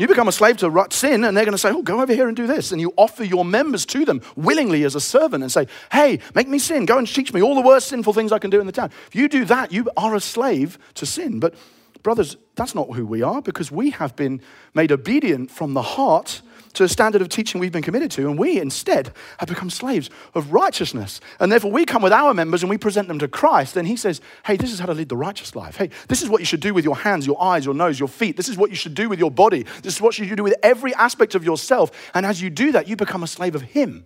[0.00, 2.26] You become a slave to sin, and they're going to say, Oh, go over here
[2.26, 2.72] and do this.
[2.72, 6.48] And you offer your members to them willingly as a servant and say, Hey, make
[6.48, 6.86] me sin.
[6.86, 8.90] Go and teach me all the worst sinful things I can do in the town.
[9.08, 11.38] If you do that, you are a slave to sin.
[11.38, 11.54] But,
[12.02, 14.40] brothers, that's not who we are because we have been
[14.72, 16.40] made obedient from the heart
[16.74, 20.08] to a standard of teaching we've been committed to, and we instead have become slaves
[20.34, 21.20] of righteousness.
[21.40, 23.96] And therefore, we come with our members and we present them to Christ, Then He
[23.96, 25.76] says, Hey, this is how to lead the righteous life.
[25.76, 28.08] Hey, this is what you should do with your hands, your eyes, your nose, your
[28.08, 28.36] feet.
[28.36, 29.64] This is what you should do with your body.
[29.82, 31.90] This is what you should do with every aspect of yourself.
[32.14, 34.04] And as you do that, you become a slave of Him.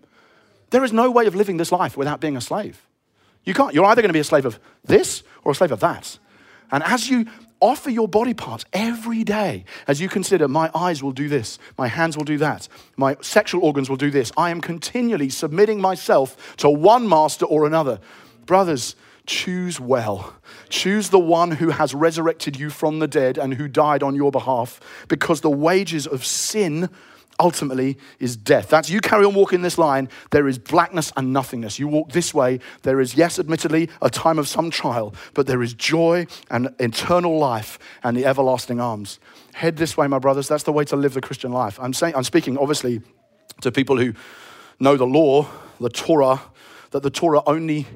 [0.71, 2.87] There is no way of living this life without being a slave.
[3.45, 3.75] You can't.
[3.75, 6.19] You're either going to be a slave of this or a slave of that.
[6.73, 7.27] And as you
[7.61, 11.89] offer your body parts every day as you consider my eyes will do this, my
[11.89, 14.33] hands will do that, my sexual organs will do this.
[14.37, 18.01] I am continually submitting myself to one master or another.
[18.47, 20.35] Brothers, choose well.
[20.69, 24.31] Choose the one who has resurrected you from the dead and who died on your
[24.31, 26.91] behalf because the wages of sin
[27.39, 28.69] ultimately is death.
[28.69, 31.79] That's you carry on walking this line, there is blackness and nothingness.
[31.79, 35.63] You walk this way, there is, yes, admittedly, a time of some trial, but there
[35.63, 39.19] is joy and eternal life and the everlasting arms.
[39.55, 40.49] Head this way, my brothers.
[40.49, 41.79] That's the way to live the Christian life.
[41.81, 43.01] I'm saying, I'm speaking obviously
[43.61, 44.15] to people who
[44.81, 45.49] know the law,
[45.81, 46.41] the Torah,
[46.91, 47.87] that the Torah only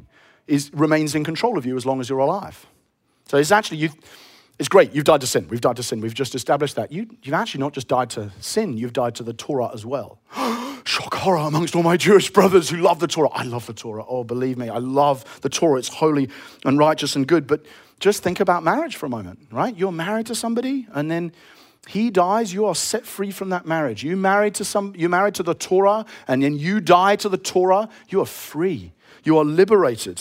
[0.46, 2.66] is, remains in control of you as long as you're alive.
[3.28, 3.90] So it's actually, you
[4.58, 4.92] it's great.
[4.92, 5.46] You've died to sin.
[5.48, 6.00] We've died to sin.
[6.00, 6.90] We've just established that.
[6.90, 10.18] You, have actually not just died to sin, you've died to the Torah as well.
[10.84, 13.28] Shock horror amongst all my Jewish brothers who love the Torah.
[13.28, 14.04] I love the Torah.
[14.08, 15.78] Oh, believe me, I love the Torah.
[15.78, 16.28] It's holy
[16.64, 17.46] and righteous and good.
[17.46, 17.66] But
[18.00, 19.76] just think about marriage for a moment, right?
[19.76, 21.32] You're married to somebody and then
[21.86, 24.02] he dies, you are set free from that marriage.
[24.02, 27.38] You married to some you married to the Torah and then you die to the
[27.38, 28.92] Torah, you are free.
[29.24, 30.20] You are liberated.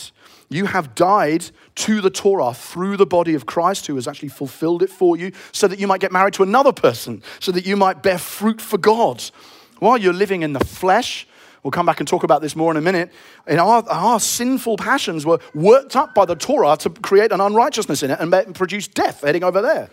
[0.50, 4.82] You have died to the Torah through the body of Christ, who has actually fulfilled
[4.82, 7.76] it for you, so that you might get married to another person, so that you
[7.76, 9.24] might bear fruit for God.
[9.80, 11.28] While you're living in the flesh,
[11.64, 13.12] we'll come back and talk about this more in a minute,
[13.46, 18.02] and our, our sinful passions were worked up by the Torah to create an unrighteousness
[18.02, 19.90] in it and produce death heading over there.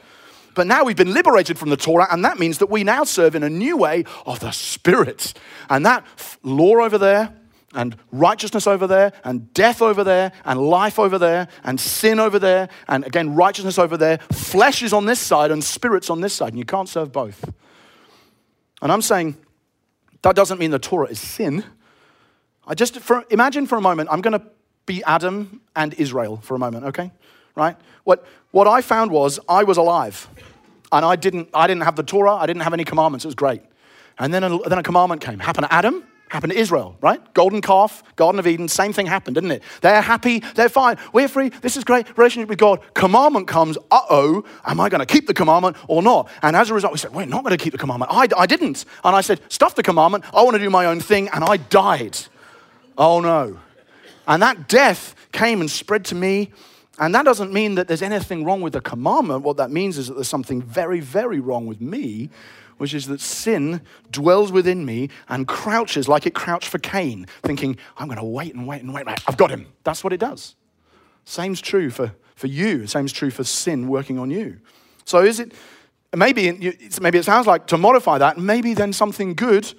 [0.54, 3.34] But now we've been liberated from the Torah, and that means that we now serve
[3.34, 5.34] in a new way of the Spirit.
[5.68, 6.06] And that
[6.44, 7.34] law over there,
[7.74, 12.38] and righteousness over there, and death over there, and life over there, and sin over
[12.38, 14.18] there, and again, righteousness over there.
[14.32, 17.44] Flesh is on this side, and spirit's on this side, and you can't serve both.
[18.80, 19.36] And I'm saying
[20.22, 21.64] that doesn't mean the Torah is sin.
[22.66, 24.46] I just for, imagine for a moment, I'm going to
[24.86, 27.12] be Adam and Israel for a moment, okay?
[27.54, 27.76] Right?
[28.04, 30.28] What, what I found was I was alive,
[30.92, 33.34] and I didn't, I didn't have the Torah, I didn't have any commandments, it was
[33.34, 33.62] great.
[34.18, 35.40] And then a, then a commandment came.
[35.40, 37.20] Happened to Adam, happened to Israel, right?
[37.34, 39.62] Golden calf, Garden of Eden, same thing happened, didn't it?
[39.82, 42.80] They're happy, they're fine, we're free, this is great, relationship with God.
[42.94, 46.28] Commandment comes, uh oh, am I going to keep the commandment or not?
[46.42, 48.10] And as a result, we said, we're not going to keep the commandment.
[48.12, 48.84] I, I didn't.
[49.04, 51.56] And I said, stuff the commandment, I want to do my own thing, and I
[51.58, 52.18] died.
[52.98, 53.58] Oh no.
[54.26, 56.52] And that death came and spread to me.
[56.98, 59.42] And that doesn't mean that there's anything wrong with the commandment.
[59.42, 62.30] What that means is that there's something very, very wrong with me
[62.78, 67.76] which is that sin dwells within me and crouches like it crouched for Cain, thinking,
[67.96, 69.06] I'm going to wait and wait and wait.
[69.08, 69.66] I've got him.
[69.84, 70.54] That's what it does.
[71.24, 72.86] Same's true for, for you.
[72.86, 74.58] Same's true for sin working on you.
[75.04, 75.52] So is it,
[76.14, 76.52] maybe,
[77.00, 79.74] maybe it sounds like to modify that, maybe then something good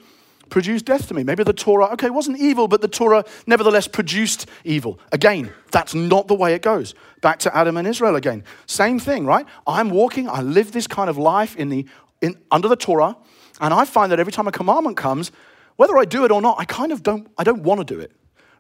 [0.50, 1.24] produced death to me.
[1.24, 5.00] Maybe the Torah, okay, wasn't evil, but the Torah nevertheless produced evil.
[5.12, 6.94] Again, that's not the way it goes.
[7.22, 8.44] Back to Adam and Israel again.
[8.66, 9.46] Same thing, right?
[9.66, 11.88] I'm walking, I live this kind of life in the
[12.22, 13.16] in, under the Torah,
[13.62, 15.32] and I find that every time a commandment comes,
[15.76, 18.00] whether I do it or not, I kind of don't, I don't want to do
[18.00, 18.12] it.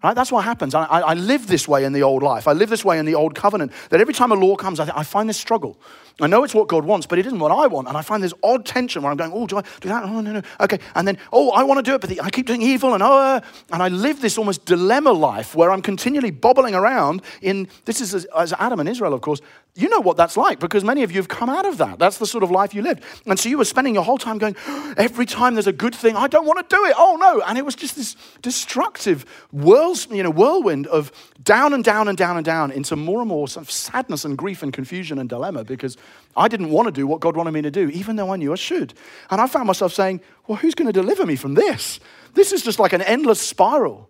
[0.05, 0.13] Right?
[0.13, 0.75] That's what happens.
[0.75, 2.47] I, I, live this way in the old life.
[2.47, 3.71] I live this way in the old covenant.
[3.89, 5.79] That every time a law comes, I, I, find this struggle.
[6.21, 7.87] I know it's what God wants, but it isn't what I want.
[7.87, 10.03] And I find this odd tension where I'm going, oh, do I do that?
[10.03, 10.41] Oh, no, no.
[10.59, 10.77] Okay.
[10.93, 12.93] And then, oh, I want to do it, but the, I keep doing evil.
[12.93, 13.41] And, oh, uh,
[13.71, 18.13] and I live this almost dilemma life where I'm continually bobbling around in, this is
[18.13, 19.41] as, as Adam and Israel, of course,
[19.77, 21.99] you know what that's like because many of you have come out of that.
[21.99, 23.03] That's the sort of life you lived.
[23.25, 24.55] And so you were spending your whole time going,
[24.97, 26.95] every time there's a good thing, I don't want to do it.
[26.97, 27.41] Oh no.
[27.41, 31.11] And it was just this destructive whirls, you know, whirlwind of
[31.43, 34.37] down and down and down and down into more and more sort of sadness and
[34.37, 35.97] grief and confusion and dilemma because
[36.37, 38.53] I didn't want to do what God wanted me to do, even though I knew
[38.53, 38.93] I should.
[39.29, 41.99] And I found myself saying, well, who's going to deliver me from this?
[42.33, 44.09] This is just like an endless spiral.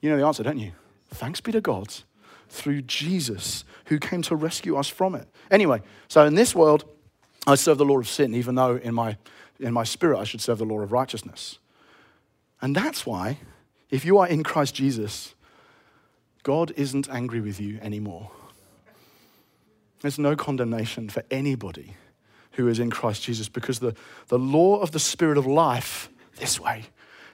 [0.00, 0.72] You know the answer, don't you?
[1.10, 1.92] Thanks be to God
[2.52, 5.26] through Jesus who came to rescue us from it.
[5.50, 6.84] Anyway, so in this world,
[7.46, 9.16] I serve the law of sin, even though in my,
[9.58, 11.58] in my spirit I should serve the law of righteousness.
[12.60, 13.38] And that's why,
[13.90, 15.34] if you are in Christ Jesus,
[16.42, 18.30] God isn't angry with you anymore.
[20.00, 21.96] There's no condemnation for anybody
[22.52, 23.94] who is in Christ Jesus because the,
[24.28, 26.84] the law of the Spirit of life, this way,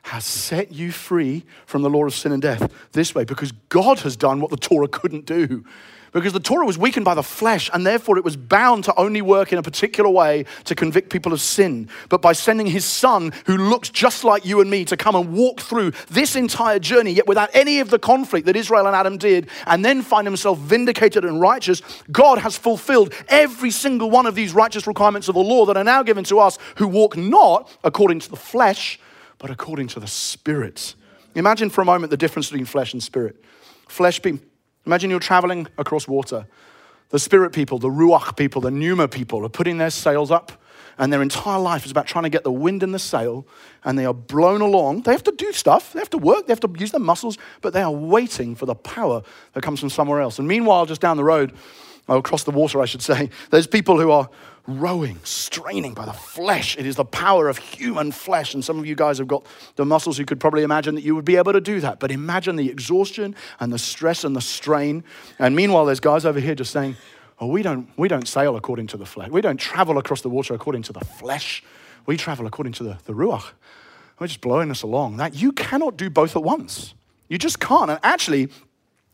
[0.03, 4.01] has set you free from the law of sin and death this way because God
[4.01, 5.65] has done what the Torah couldn't do.
[6.13, 9.21] Because the Torah was weakened by the flesh, and therefore it was bound to only
[9.21, 11.89] work in a particular way to convict people of sin.
[12.09, 15.35] But by sending his son, who looks just like you and me, to come and
[15.35, 19.19] walk through this entire journey, yet without any of the conflict that Israel and Adam
[19.19, 24.35] did, and then find himself vindicated and righteous, God has fulfilled every single one of
[24.35, 27.71] these righteous requirements of the law that are now given to us who walk not
[27.85, 28.99] according to the flesh,
[29.39, 30.95] but according to the Spirit.
[31.35, 33.37] Imagine for a moment the difference between flesh and spirit.
[33.89, 34.47] Flesh people,
[34.87, 36.47] imagine you're traveling across water.
[37.11, 40.53] The spirit people, the ruach people, the pneuma people are putting their sails up,
[40.99, 43.47] and their entire life is about trying to get the wind in the sail,
[43.85, 45.03] and they are blown along.
[45.03, 47.39] They have to do stuff, they have to work, they have to use their muscles,
[47.63, 49.23] but they are waiting for the power
[49.53, 50.39] that comes from somewhere else.
[50.39, 51.55] And meanwhile, just down the road,
[52.09, 54.29] across the water, I should say, there's people who are
[54.69, 56.77] rowing, straining by the flesh.
[56.77, 58.53] It is the power of human flesh.
[58.53, 61.17] And some of you guys have got the muscles you could probably imagine that you
[61.17, 61.99] would be able to do that.
[61.99, 65.03] But imagine the exhaustion and the stress and the strain.
[65.39, 66.97] And meanwhile, there's guys over here just saying,
[67.41, 69.31] Oh, we don't, we don't sail according to the flesh.
[69.31, 71.63] We don't travel across the water according to the flesh.
[72.05, 73.53] We travel according to the, the Ruach.
[74.19, 75.19] We're just blowing us along.
[75.19, 76.95] That you cannot do both at once.
[77.29, 77.91] You just can't.
[77.91, 78.49] And actually,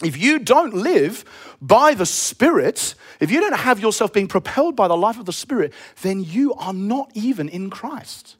[0.04, 1.24] if you don't live
[1.60, 5.32] by the Spirit, if you don't have yourself being propelled by the life of the
[5.32, 8.36] Spirit, then you are not even in Christ.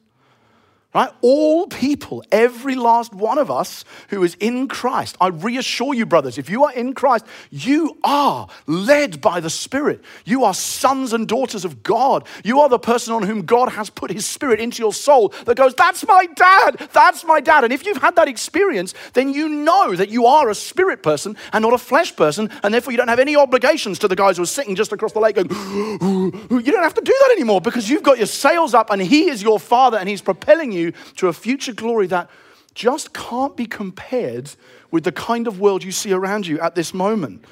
[0.95, 1.11] Right?
[1.21, 6.37] All people, every last one of us who is in Christ, I reassure you, brothers,
[6.37, 10.01] if you are in Christ, you are led by the Spirit.
[10.23, 12.25] You are sons and daughters of God.
[12.45, 15.57] You are the person on whom God has put His Spirit into your soul that
[15.57, 17.65] goes, That's my dad, that's my dad.
[17.65, 21.35] And if you've had that experience, then you know that you are a spirit person
[21.51, 24.37] and not a flesh person, and therefore you don't have any obligations to the guys
[24.37, 25.49] who are sitting just across the lake going,
[26.49, 29.29] You don't have to do that anymore because you've got your sails up and He
[29.29, 32.29] is your Father and He's propelling you to a future glory that
[32.73, 34.51] just can't be compared
[34.91, 37.45] with the kind of world you see around you at this moment.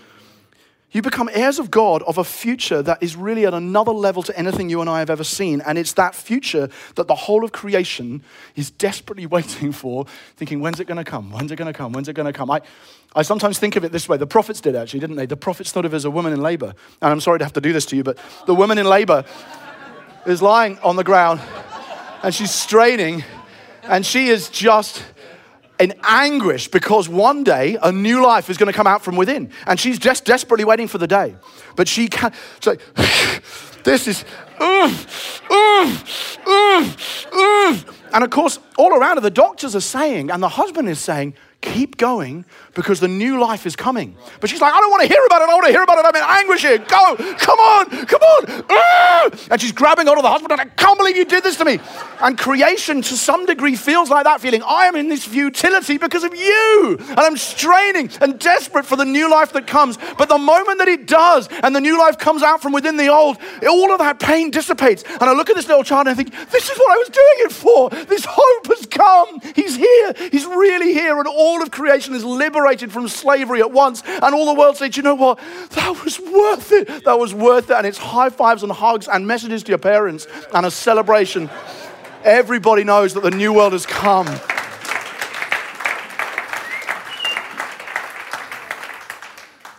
[0.93, 4.37] You become heirs of God of a future that is really at another level to
[4.37, 5.59] anything you and I have ever seen.
[5.65, 8.21] And it's that future that the whole of creation
[8.55, 10.05] is desperately waiting for,
[10.37, 11.31] thinking, when's it going to come?
[11.31, 11.93] When's it going to come?
[11.93, 12.51] When's it going to come?
[12.51, 12.61] I,
[13.15, 14.17] I sometimes think of it this way.
[14.17, 15.25] The prophets did actually, didn't they?
[15.25, 16.75] The prophets thought of it as a woman in labor.
[17.01, 19.25] And I'm sorry to have to do this to you, but the woman in labor
[20.27, 21.41] is lying on the ground
[22.23, 23.23] and she's straining
[23.83, 25.03] and she is just
[25.79, 29.51] in anguish because one day a new life is going to come out from within.
[29.67, 31.35] And she's just desperately waiting for the day.
[31.75, 32.33] But she can't.
[32.61, 32.77] So,
[33.83, 34.23] this is.
[38.13, 41.33] and of course, all around her, the doctors are saying, and the husband is saying,
[41.63, 42.45] keep going
[42.75, 44.15] because the new life is coming.
[44.41, 45.45] But she's like, I don't want to hear about it.
[45.45, 46.05] I don't want to hear about it.
[46.05, 46.77] I'm in anguish here.
[46.77, 47.15] Go.
[47.37, 48.05] Come on.
[48.05, 49.31] Come on.
[49.49, 50.59] And she's grabbing onto the husband.
[50.59, 51.79] I can't believe you did this to me.
[52.21, 54.61] And creation, to some degree, feels like that feeling.
[54.63, 56.97] I am in this futility because of you.
[56.99, 59.97] And I'm straining and desperate for the new life that comes.
[60.17, 63.07] But the moment that it does and the new life comes out from within the
[63.07, 63.37] old,
[63.67, 65.03] all of that pain dissipates.
[65.03, 67.09] And I look at this little child and I think, this is what I was
[67.09, 67.89] doing it for.
[68.05, 69.39] This hope has come.
[69.55, 70.13] He's here.
[70.31, 71.17] He's really here.
[71.17, 74.01] And all of creation is liberated from slavery at once.
[74.05, 75.39] And all the world says, you know what?
[75.71, 77.05] That was worth it.
[77.05, 77.75] That was worth it.
[77.75, 81.49] And it's high fives and hugs and messages to your parents and a celebration.
[82.23, 84.27] Everybody knows that the new world has come.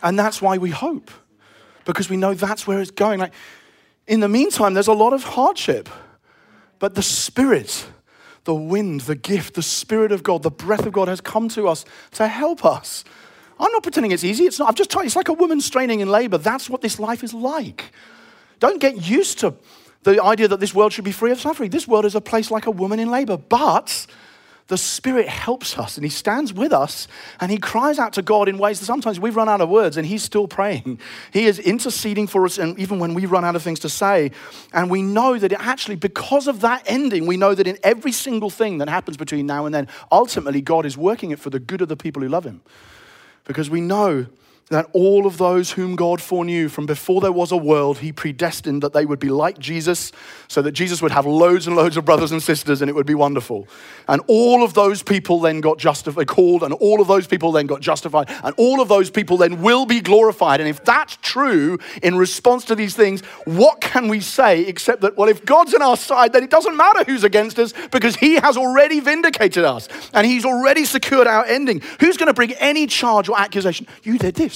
[0.03, 1.11] And that's why we hope,
[1.87, 3.21] because we know that's where it's going.
[3.21, 3.33] Like,
[4.07, 5.89] in the meantime, there's a lot of hardship,
[6.79, 7.87] but the Spirit
[8.45, 11.69] the wind, the gift, the Spirit of God, the breath of God has come to
[11.69, 13.05] us to help us.
[13.59, 14.45] I'm not pretending it's easy.
[14.45, 14.69] It's not.
[14.69, 16.39] I've just told it's like a woman straining in labor.
[16.39, 17.93] That's what this life is like.
[18.59, 19.55] Don't get used to
[20.03, 21.71] the idea that this world should be free of suffering.
[21.71, 23.37] This world is a place like a woman in labor.
[23.37, 24.07] But
[24.69, 27.07] the Spirit helps us and He stands with us
[27.39, 29.97] and He cries out to God in ways that sometimes we've run out of words
[29.97, 30.99] and He's still praying.
[31.33, 34.31] He is interceding for us, and even when we run out of things to say.
[34.73, 38.13] And we know that it actually, because of that ending, we know that in every
[38.13, 41.61] single thing that happens between now and then, ultimately, God is working it for the
[41.61, 42.63] good of the people who love Him.
[43.45, 44.27] Because we know
[44.71, 48.83] that all of those whom God foreknew from before there was a world, He predestined
[48.83, 50.11] that they would be like Jesus,
[50.49, 53.07] so that Jesus would have loads and loads of brothers and sisters and it would
[53.07, 53.69] be wonderful.
[54.09, 57.67] And all of those people then got justified, called, and all of those people then
[57.67, 60.61] got justified, and all of those people then will be glorified.
[60.61, 65.17] And if that's true in response to these things, what can we say except that,
[65.17, 68.37] well, if God's on our side, then it doesn't matter who's against us because He
[68.37, 71.83] has already vindicated us and He's already secured our ending.
[72.01, 73.87] Who's going to bring any charge or accusation?
[74.03, 74.54] You did this.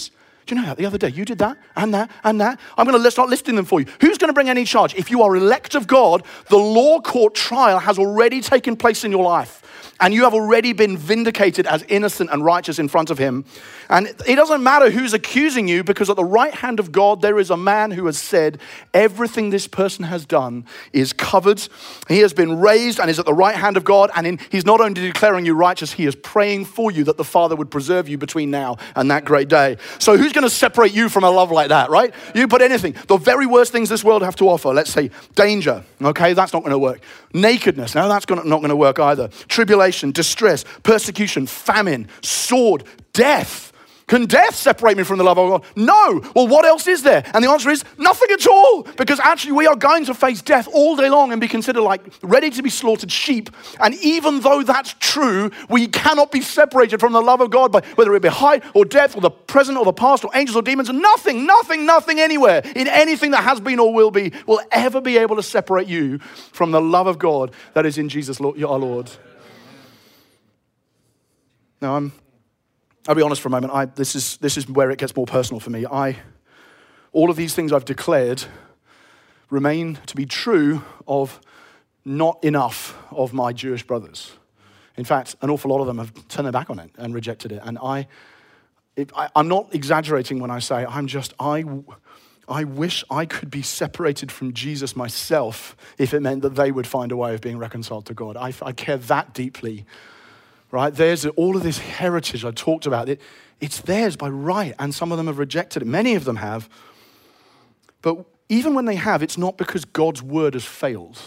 [0.48, 2.58] Do you know that the other day you did that and that and that?
[2.78, 3.86] I'm going to start listing them for you.
[4.00, 4.94] Who's going to bring any charge?
[4.94, 9.10] If you are elect of God, the law court trial has already taken place in
[9.10, 9.62] your life
[10.00, 13.44] and you have already been vindicated as innocent and righteous in front of him.
[13.90, 17.38] And it doesn't matter who's accusing you, because at the right hand of God, there
[17.38, 18.60] is a man who has said,
[18.92, 21.66] Everything this person has done is covered.
[22.06, 24.10] He has been raised and is at the right hand of God.
[24.14, 27.24] And in, he's not only declaring you righteous, he is praying for you that the
[27.24, 29.78] Father would preserve you between now and that great day.
[29.98, 32.14] So, who's going to separate you from a love like that, right?
[32.34, 32.94] You put anything.
[33.08, 36.60] The very worst things this world have to offer, let's say danger, okay, that's not
[36.60, 37.00] going to work.
[37.34, 39.28] Nakedness, no, that's not going to work either.
[39.48, 43.67] Tribulation, distress, persecution, famine, sword, death.
[44.08, 45.64] Can death separate me from the love of God?
[45.76, 46.22] No.
[46.34, 47.22] Well, what else is there?
[47.34, 48.82] And the answer is nothing at all.
[48.82, 52.00] Because actually, we are going to face death all day long and be considered like
[52.22, 53.50] ready to be slaughtered sheep.
[53.80, 57.82] And even though that's true, we cannot be separated from the love of God by
[57.96, 60.62] whether it be height or depth or the present or the past or angels or
[60.62, 60.88] demons.
[60.88, 65.18] Nothing, nothing, nothing anywhere in anything that has been or will be will ever be
[65.18, 69.10] able to separate you from the love of God that is in Jesus, our Lord.
[71.82, 72.12] Now, I'm
[73.06, 73.72] I'll be honest for a moment.
[73.72, 75.86] I, this, is, this is where it gets more personal for me.
[75.86, 76.16] I,
[77.12, 78.44] all of these things I've declared
[79.50, 81.40] remain to be true of
[82.04, 84.32] not enough of my Jewish brothers.
[84.96, 87.52] In fact, an awful lot of them have turned their back on it and rejected
[87.52, 87.62] it.
[87.64, 88.08] And I,
[88.96, 91.64] it, I am not exaggerating when I say I'm just, I,
[92.48, 96.86] I wish I could be separated from Jesus myself if it meant that they would
[96.86, 98.36] find a way of being reconciled to God.
[98.36, 99.86] I, I care that deeply
[100.70, 100.94] right?
[100.94, 103.08] There's all of this heritage I talked about.
[103.08, 103.20] It,
[103.60, 105.86] it's theirs by right, and some of them have rejected it.
[105.86, 106.68] Many of them have.
[108.02, 111.18] But even when they have, it's not because God's word has failed.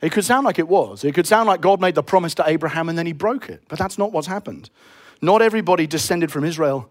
[0.00, 1.04] It could sound like it was.
[1.04, 3.62] It could sound like God made the promise to Abraham and then he broke it.
[3.68, 4.68] But that's not what's happened.
[5.22, 6.90] Not everybody descended from Israel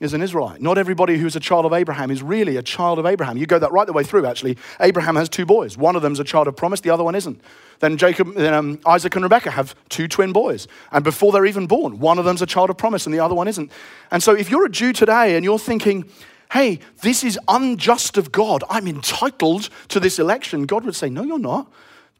[0.00, 0.60] is an Israelite.
[0.60, 3.36] Not everybody who's a child of Abraham is really a child of Abraham.
[3.36, 4.56] You go that right the way through, actually.
[4.80, 5.76] Abraham has two boys.
[5.76, 7.40] One of them's a child of promise, the other one isn't.
[7.80, 10.68] Then Jacob, then, um, Isaac and Rebekah have two twin boys.
[10.92, 13.34] And before they're even born, one of them's a child of promise and the other
[13.34, 13.70] one isn't.
[14.10, 16.08] And so if you're a Jew today and you're thinking,
[16.52, 18.62] hey, this is unjust of God.
[18.70, 20.66] I'm entitled to this election.
[20.66, 21.70] God would say, no, you're not.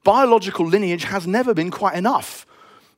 [0.02, 2.46] Biological lineage has never been quite enough.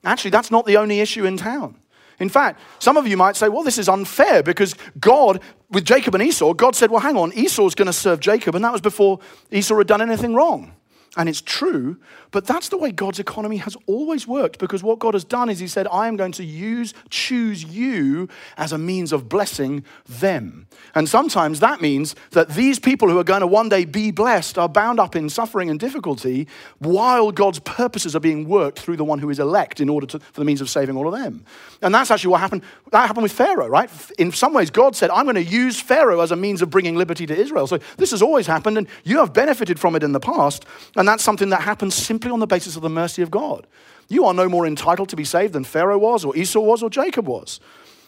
[0.05, 1.77] Actually, that's not the only issue in town.
[2.19, 6.15] In fact, some of you might say, well, this is unfair because God, with Jacob
[6.15, 8.81] and Esau, God said, well, hang on, Esau's going to serve Jacob, and that was
[8.81, 10.76] before Esau had done anything wrong.
[11.17, 11.97] And it's true,
[12.31, 15.59] but that's the way God's economy has always worked because what God has done is
[15.59, 20.67] He said, I am going to use, choose you as a means of blessing them.
[20.95, 24.59] And sometimes that means that these people who are going to one day be blessed
[24.59, 26.47] are bound up in suffering and difficulty
[26.79, 30.19] while God's purposes are being worked through the one who is elect in order to,
[30.19, 31.45] for the means of saving all of them.
[31.81, 32.63] And that's actually what happened.
[32.93, 33.91] That happened with Pharaoh, right?
[34.19, 36.97] In some ways, God said, I'm going to use Pharaoh as a means of bringing
[36.97, 37.67] liberty to Israel.
[37.67, 40.67] So this has always happened, and you have benefited from it in the past.
[40.95, 43.67] And that's something that happens simply on the basis of the mercy of God.
[44.09, 46.91] You are no more entitled to be saved than Pharaoh was, or Esau was, or
[46.91, 47.61] Jacob was.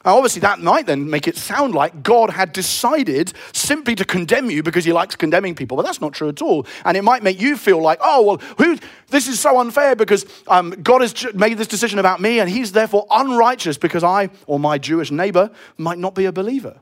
[0.05, 4.49] Now, obviously, that might then make it sound like God had decided simply to condemn
[4.49, 6.67] you because he likes condemning people, but that's not true at all.
[6.85, 8.79] And it might make you feel like, oh, well, who,
[9.09, 12.73] this is so unfair because um, God has made this decision about me and he's
[12.73, 16.79] therefore unrighteous because I or my Jewish neighbor might not be a believer.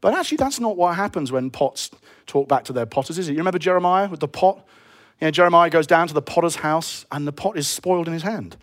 [0.00, 1.90] But actually, that's not what happens when pots
[2.26, 3.32] talk back to their potters, is it?
[3.32, 4.66] You remember Jeremiah with the pot?
[5.22, 8.12] You know, Jeremiah goes down to the potter's house and the pot is spoiled in
[8.12, 8.56] his hand.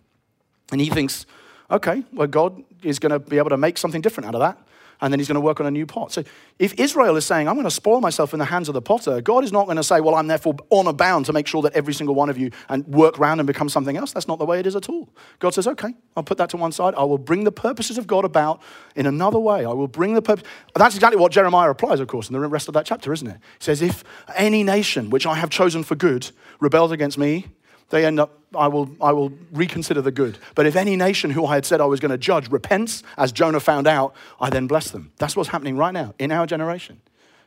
[0.74, 1.26] And he thinks,
[1.72, 4.57] okay, well, God is going to be able to make something different out of that.
[5.02, 6.12] And then he's going to work on a new pot.
[6.12, 6.24] So
[6.58, 9.22] if Israel is saying, I'm going to spoil myself in the hands of the potter,
[9.22, 11.74] God is not going to say, well, I'm therefore honor bound to make sure that
[11.74, 14.12] every single one of you and work round and become something else.
[14.12, 15.10] That's not the way it is at all.
[15.39, 16.95] God says, okay, I'll put that to one side.
[16.95, 18.62] I will bring the purposes of God about
[18.95, 19.64] in another way.
[19.64, 20.45] I will bring the purpose.
[20.76, 23.38] That's exactly what Jeremiah applies, of course, in the rest of that chapter, isn't it?
[23.60, 24.04] He says, if
[24.36, 26.30] any nation which I have chosen for good
[26.60, 27.47] rebels against me,
[27.90, 30.38] they end up, I will, I will reconsider the good.
[30.56, 33.32] But if any nation who I had said I was going to judge repents, as
[33.32, 35.12] Jonah found out, I then bless them.
[35.18, 37.02] That's what's happening right now in our generation.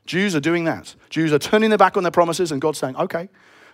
[0.07, 0.95] Jews are doing that.
[1.11, 3.29] Jews are turning their back on their promises, and God's saying, okay,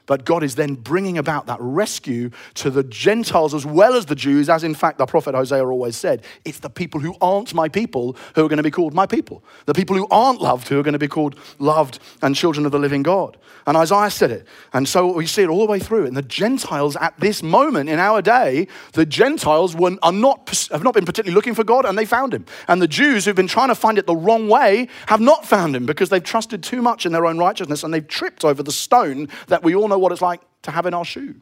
[0.09, 4.15] but God is then bringing about that rescue to the Gentiles as well as the
[4.17, 6.25] Jews, as in fact the prophet Hosea always said.
[6.45, 9.45] It's the people who aren't my people who are going to be called my people.
[9.67, 12.73] The people who aren't loved who are going to be called loved and children of
[12.73, 13.37] the living God.
[13.67, 14.47] And Isaiah said it.
[14.73, 16.07] And so we see it all the way through.
[16.07, 20.83] And the Gentiles at this moment in our day, the Gentiles were, are not, have
[20.83, 22.47] not been particularly looking for God and they found him.
[22.67, 25.77] And the Jews who've been trying to find it the wrong way have not found
[25.77, 28.73] him because they've trusted too much in their own righteousness and they've tripped over the
[28.73, 31.35] stone that we all know know what it's like to have in our shoe.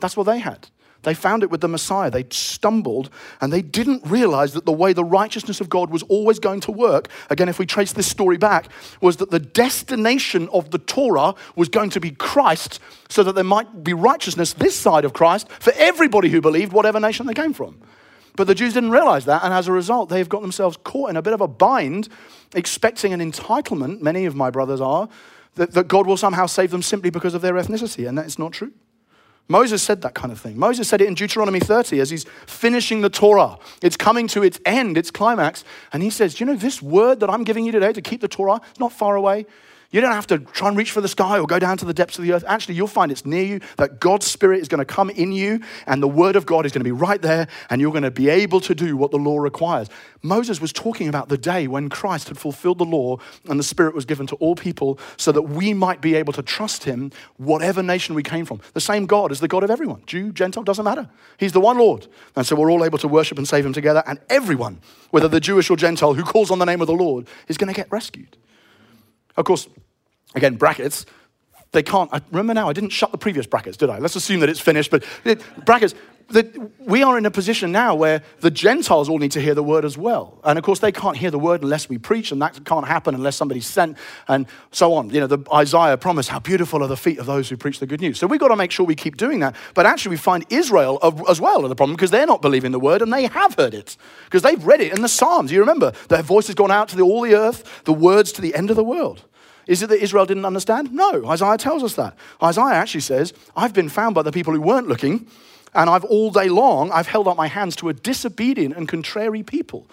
[0.00, 0.68] That's what they had.
[1.02, 2.10] They found it with the Messiah.
[2.10, 3.10] They stumbled
[3.42, 6.72] and they didn't realize that the way the righteousness of God was always going to
[6.72, 8.68] work, again, if we trace this story back,
[9.02, 13.44] was that the destination of the Torah was going to be Christ so that there
[13.44, 17.52] might be righteousness this side of Christ for everybody who believed, whatever nation they came
[17.52, 17.78] from.
[18.36, 21.16] But the Jews didn't realize that, and as a result, they've got themselves caught in
[21.16, 22.08] a bit of a bind,
[22.54, 25.08] expecting an entitlement, many of my brothers are,
[25.54, 28.38] that, that God will somehow save them simply because of their ethnicity, and that is
[28.38, 28.72] not true.
[29.46, 30.58] Moses said that kind of thing.
[30.58, 33.58] Moses said it in Deuteronomy 30 as he's finishing the Torah.
[33.82, 35.64] It's coming to its end, its climax.
[35.92, 38.28] And he says, you know this word that I'm giving you today to keep the
[38.28, 38.60] Torah?
[38.70, 39.44] It's not far away.
[39.94, 41.94] You don't have to try and reach for the sky or go down to the
[41.94, 42.42] depths of the earth.
[42.48, 45.60] Actually, you'll find it's near you, that God's Spirit is going to come in you,
[45.86, 48.10] and the Word of God is going to be right there, and you're going to
[48.10, 49.88] be able to do what the law requires.
[50.20, 53.18] Moses was talking about the day when Christ had fulfilled the law
[53.48, 56.42] and the Spirit was given to all people so that we might be able to
[56.42, 58.60] trust Him, whatever nation we came from.
[58.72, 61.08] The same God is the God of everyone Jew, Gentile, doesn't matter.
[61.38, 62.08] He's the one Lord.
[62.34, 64.80] And so we're all able to worship and save Him together, and everyone,
[65.10, 67.72] whether the Jewish or Gentile, who calls on the name of the Lord, is going
[67.72, 68.36] to get rescued.
[69.36, 69.68] Of course,
[70.34, 71.06] again, brackets,
[71.72, 72.08] they can't.
[72.12, 73.98] I remember now, I didn't shut the previous brackets, did I?
[73.98, 75.94] Let's assume that it's finished, but it, brackets,
[76.78, 79.84] we are in a position now where the Gentiles all need to hear the word
[79.84, 80.40] as well.
[80.44, 83.14] And of course, they can't hear the word unless we preach, and that can't happen
[83.14, 85.10] unless somebody's sent, and so on.
[85.10, 87.86] You know, the Isaiah promised, How beautiful are the feet of those who preach the
[87.86, 88.18] good news.
[88.18, 89.54] So we've got to make sure we keep doing that.
[89.74, 92.80] But actually, we find Israel as well are the problem because they're not believing the
[92.80, 95.52] word and they have heard it because they've read it in the Psalms.
[95.52, 98.42] You remember, their voice has gone out to the, all the earth, the words to
[98.42, 99.24] the end of the world.
[99.66, 100.92] Is it that Israel didn't understand?
[100.92, 102.16] No, Isaiah tells us that.
[102.42, 105.26] Isaiah actually says, I've been found by the people who weren't looking,
[105.74, 109.42] and I've all day long, I've held up my hands to a disobedient and contrary
[109.42, 109.86] people.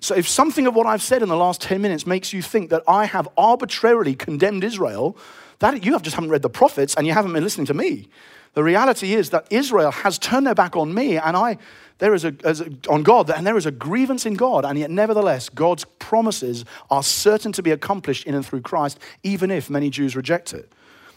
[0.00, 2.70] So if something of what I've said in the last 10 minutes makes you think
[2.70, 5.16] that I have arbitrarily condemned Israel,
[5.58, 8.08] that you have just haven't read the prophets and you haven't been listening to me.
[8.54, 11.58] The reality is that Israel has turned their back on me and I
[11.98, 12.54] there is a, a,
[12.90, 17.02] on God, and there is a grievance in God, and yet nevertheless, God's promises are
[17.02, 20.70] certain to be accomplished in and through Christ, even if many Jews reject it.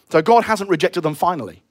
[0.09, 1.61] So God hasn't rejected them finally,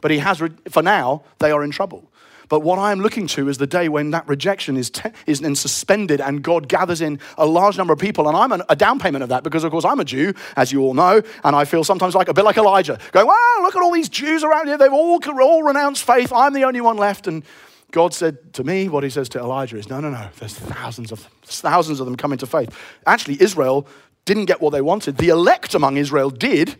[0.00, 2.10] but He has, re- for now, they are in trouble.
[2.48, 5.40] But what I am looking to is the day when that rejection is, te- is
[5.58, 8.28] suspended and God gathers in a large number of people.
[8.28, 10.70] And I'm an, a down payment of that because, of course, I'm a Jew, as
[10.70, 13.74] you all know, and I feel sometimes like a bit like Elijah, going, wow, look
[13.74, 14.78] at all these Jews around here.
[14.78, 16.32] They've all, all renounced faith.
[16.32, 17.26] I'm the only one left.
[17.26, 17.42] And
[17.92, 21.12] God said to me, what he says to Elijah is, no, no, no, there's thousands
[21.12, 22.76] of them, thousands of them coming to faith.
[23.06, 23.86] Actually, Israel
[24.24, 25.18] didn't get what they wanted.
[25.18, 26.76] The elect among Israel did,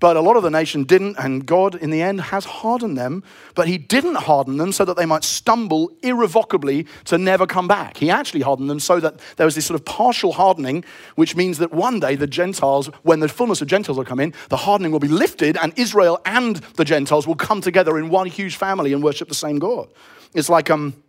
[0.00, 3.22] but a lot of the nation didn't, and God, in the end, has hardened them.
[3.54, 7.98] But He didn't harden them so that they might stumble irrevocably to never come back.
[7.98, 10.84] He actually hardened them so that there was this sort of partial hardening,
[11.16, 14.32] which means that one day the Gentiles, when the fullness of Gentiles will come in,
[14.48, 18.26] the hardening will be lifted, and Israel and the Gentiles will come together in one
[18.26, 19.88] huge family and worship the same God.
[20.34, 21.02] It's like, um,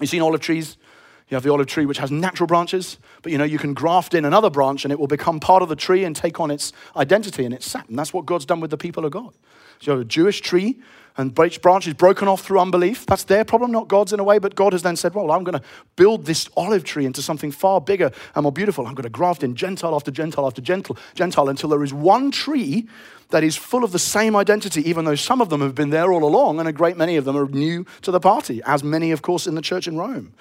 [0.00, 0.76] you've seen olive trees?
[1.28, 4.12] You have the olive tree, which has natural branches, but you know, you can graft
[4.14, 6.72] in another branch and it will become part of the tree and take on its
[6.96, 7.88] identity and its sap.
[7.88, 9.32] And that's what God's done with the people of God.
[9.80, 10.80] So you have a Jewish tree
[11.16, 13.06] and branch is broken off through unbelief.
[13.06, 15.44] That's their problem, not God's in a way, but God has then said, Well, I'm
[15.44, 18.86] going to build this olive tree into something far bigger and more beautiful.
[18.86, 22.32] I'm going to graft in Gentile after Gentile after Gentile, Gentile until there is one
[22.32, 22.88] tree
[23.30, 26.12] that is full of the same identity, even though some of them have been there
[26.12, 29.12] all along and a great many of them are new to the party, as many,
[29.12, 30.32] of course, in the church in Rome.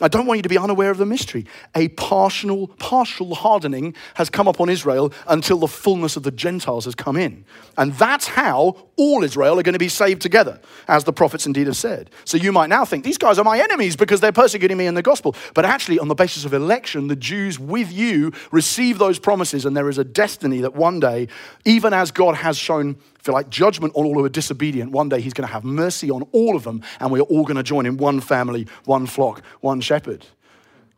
[0.00, 1.46] I don't want you to be unaware of the mystery.
[1.74, 6.94] A partial, partial hardening has come upon Israel until the fullness of the Gentiles has
[6.94, 7.44] come in.
[7.76, 11.66] And that's how all Israel are going to be saved together, as the prophets indeed
[11.66, 12.10] have said.
[12.24, 14.94] So you might now think, these guys are my enemies because they're persecuting me in
[14.94, 15.34] the gospel.
[15.54, 19.76] But actually, on the basis of election, the Jews with you receive those promises, and
[19.76, 21.26] there is a destiny that one day,
[21.64, 22.96] even as God has shown
[23.28, 24.90] feel like judgment on all who are disobedient.
[24.90, 27.58] One day he's going to have mercy on all of them, and we're all going
[27.58, 30.24] to join in one family, one flock, one shepherd.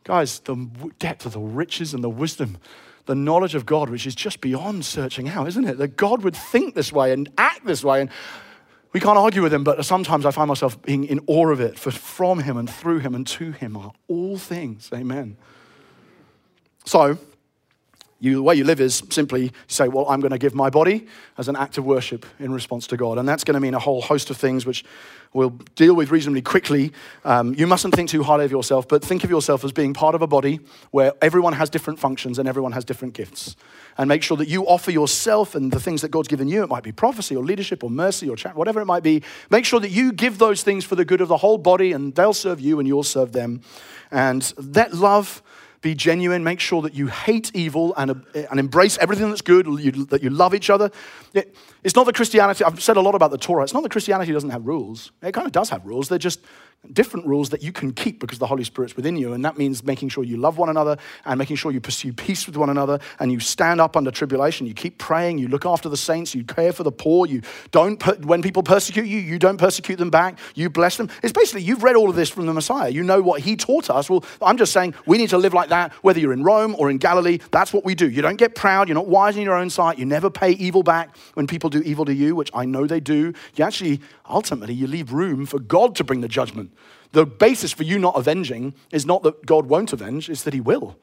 [0.05, 0.55] Guys, the
[0.97, 2.57] depth of the riches and the wisdom,
[3.05, 5.77] the knowledge of God, which is just beyond searching out, isn't it?
[5.77, 7.99] That God would think this way and act this way.
[7.99, 8.09] And
[8.93, 11.77] we can't argue with him, but sometimes I find myself being in awe of it.
[11.77, 14.89] For from him and through him and to him are all things.
[14.93, 15.35] Amen.
[16.85, 17.17] So,
[18.21, 21.07] you, the way you live is simply say, Well, I'm going to give my body
[21.39, 23.17] as an act of worship in response to God.
[23.17, 24.85] And that's going to mean a whole host of things which
[25.33, 26.93] we'll deal with reasonably quickly.
[27.25, 30.13] Um, you mustn't think too highly of yourself, but think of yourself as being part
[30.13, 30.59] of a body
[30.91, 33.55] where everyone has different functions and everyone has different gifts.
[33.97, 36.61] And make sure that you offer yourself and the things that God's given you.
[36.61, 39.23] It might be prophecy or leadership or mercy or chat, whatever it might be.
[39.49, 42.13] Make sure that you give those things for the good of the whole body and
[42.13, 43.61] they'll serve you and you'll serve them.
[44.11, 45.41] And that love
[45.81, 46.43] be genuine.
[46.43, 50.23] Make sure that you hate evil and, uh, and embrace everything that's good, you, that
[50.23, 50.91] you love each other.
[51.33, 53.91] It, it's not that Christianity, I've said a lot about the Torah, it's not that
[53.91, 55.11] Christianity doesn't have rules.
[55.21, 56.09] It kind of does have rules.
[56.09, 56.41] They're just
[56.93, 59.33] different rules that you can keep because the Holy Spirit's within you.
[59.33, 62.47] And that means making sure you love one another and making sure you pursue peace
[62.47, 64.65] with one another and you stand up under tribulation.
[64.65, 67.27] You keep praying, you look after the saints, you care for the poor.
[67.27, 70.39] You don't, when people persecute you, you don't persecute them back.
[70.55, 71.09] You bless them.
[71.21, 72.89] It's basically, you've read all of this from the Messiah.
[72.89, 74.09] You know what he taught us.
[74.09, 76.91] Well, I'm just saying we need to live like that, whether you're in Rome or
[76.91, 77.39] in Galilee.
[77.51, 78.09] That's what we do.
[78.09, 78.87] You don't get proud.
[78.87, 79.97] You're not wise in your own sight.
[79.97, 82.99] You never pay evil back when people do evil to you, which I know they
[82.99, 83.33] do.
[83.55, 86.71] You actually, ultimately, you leave room for God to bring the judgment.
[87.13, 90.61] The basis for you not avenging is not that God won't avenge, it's that He
[90.61, 90.97] will.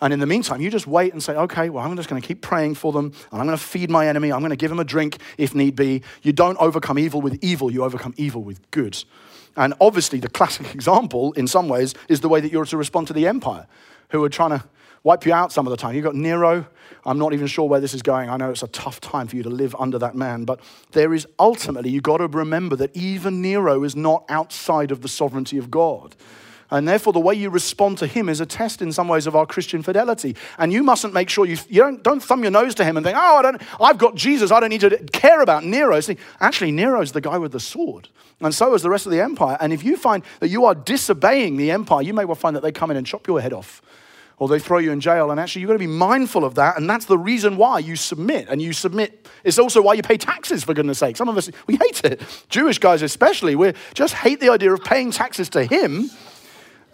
[0.00, 2.26] And in the meantime, you just wait and say, okay, well, I'm just going to
[2.26, 4.32] keep praying for them, and I'm going to feed my enemy.
[4.32, 6.02] I'm going to give him a drink if need be.
[6.22, 9.02] You don't overcome evil with evil, you overcome evil with good.
[9.56, 13.06] And obviously, the classic example, in some ways, is the way that you're to respond
[13.08, 13.66] to the empire,
[14.18, 14.64] who are trying to
[15.02, 15.94] wipe you out some of the time.
[15.94, 16.66] You've got Nero.
[17.04, 18.30] I'm not even sure where this is going.
[18.30, 20.60] I know it's a tough time for you to live under that man, but
[20.92, 25.08] there is ultimately, you've got to remember that even Nero is not outside of the
[25.08, 26.16] sovereignty of God.
[26.70, 29.36] And therefore, the way you respond to him is a test in some ways of
[29.36, 30.34] our Christian fidelity.
[30.58, 33.04] And you mustn't make sure you, you don't, don't thumb your nose to him and
[33.04, 34.50] think, oh, I don't, I've got Jesus.
[34.50, 36.00] I don't need to care about Nero.
[36.00, 38.08] See, actually, Nero's the guy with the sword.
[38.40, 39.58] And so is the rest of the empire.
[39.60, 42.62] And if you find that you are disobeying the empire, you may well find that
[42.62, 43.82] they come in and chop your head off
[44.38, 45.30] or they throw you in jail.
[45.30, 46.76] And actually, you've got to be mindful of that.
[46.76, 48.48] And that's the reason why you submit.
[48.48, 51.16] And you submit, it's also why you pay taxes, for goodness sake.
[51.16, 52.22] Some of us, we hate it.
[52.48, 56.10] Jewish guys, especially, we just hate the idea of paying taxes to him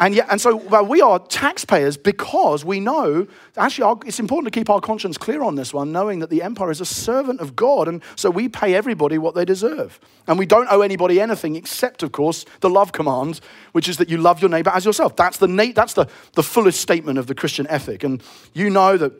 [0.00, 3.26] and, yet, and so well, we are taxpayers because we know,
[3.58, 6.42] actually, our, it's important to keep our conscience clear on this one, knowing that the
[6.42, 7.86] empire is a servant of God.
[7.86, 10.00] And so we pay everybody what they deserve.
[10.26, 13.40] And we don't owe anybody anything except, of course, the love command,
[13.72, 15.16] which is that you love your neighbor as yourself.
[15.16, 18.02] That's the, that's the, the fullest statement of the Christian ethic.
[18.02, 18.22] And
[18.54, 19.12] you know that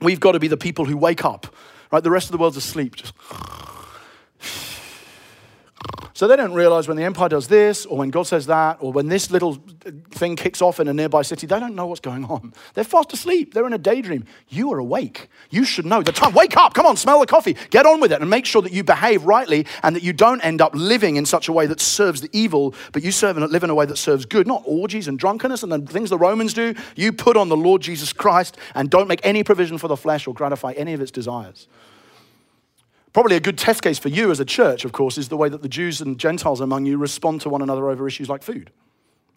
[0.00, 1.52] we've got to be the people who wake up,
[1.90, 2.02] right?
[2.02, 2.94] The rest of the world's asleep.
[2.94, 3.12] Just
[6.18, 8.92] So they don't realize when the empire does this, or when God says that, or
[8.92, 9.58] when this little
[10.10, 12.52] thing kicks off in a nearby city, they don't know what's going on.
[12.74, 13.54] They're fast asleep.
[13.54, 14.24] They're in a daydream.
[14.48, 15.28] You are awake.
[15.50, 16.34] You should know the time.
[16.34, 16.74] Wake up.
[16.74, 17.56] Come on, smell the coffee.
[17.70, 20.40] Get on with it and make sure that you behave rightly and that you don't
[20.40, 23.48] end up living in such a way that serves the evil, but you serve and
[23.52, 26.18] live in a way that serves good, not orgies and drunkenness and the things the
[26.18, 26.74] Romans do.
[26.96, 30.26] You put on the Lord Jesus Christ and don't make any provision for the flesh
[30.26, 31.68] or gratify any of its desires.
[33.18, 35.48] Probably a good test case for you as a church, of course, is the way
[35.48, 38.70] that the Jews and Gentiles among you respond to one another over issues like food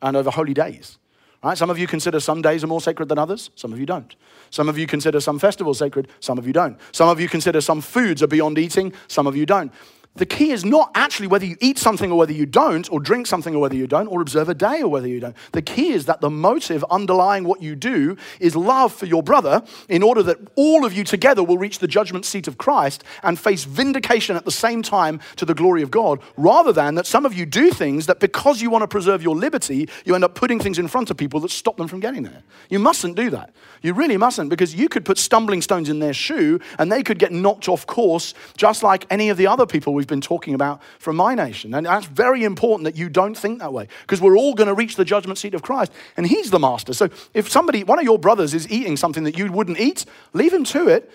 [0.03, 0.99] and over holy days.
[1.43, 1.57] Right?
[1.57, 4.15] Some of you consider some days are more sacred than others, some of you don't.
[4.51, 6.77] Some of you consider some festivals sacred, some of you don't.
[6.91, 9.73] Some of you consider some foods are beyond eating, some of you don't.
[10.18, 13.28] The key is not actually whether you eat something or whether you don't, or drink
[13.28, 15.36] something or whether you don't, or observe a day or whether you don't.
[15.53, 19.64] The key is that the motive underlying what you do is love for your brother
[19.88, 23.39] in order that all of you together will reach the judgment seat of Christ and
[23.39, 27.26] face vindication at the same time to the glory of God, rather than that some
[27.26, 30.36] of you do things that because you want to preserve your liberty, you end up
[30.36, 32.43] putting things in front of people that stop them from getting there.
[32.70, 33.53] You mustn't do that.
[33.82, 37.18] You really mustn't because you could put stumbling stones in their shoe and they could
[37.18, 40.82] get knocked off course just like any of the other people we've been talking about
[40.97, 41.76] from my nation.
[41.76, 44.74] And that's very important that you don't think that way because we're all going to
[44.74, 46.93] reach the judgment seat of Christ and He's the master.
[46.93, 50.52] So if somebody, one of your brothers, is eating something that you wouldn't eat, leave
[50.52, 51.12] him to it.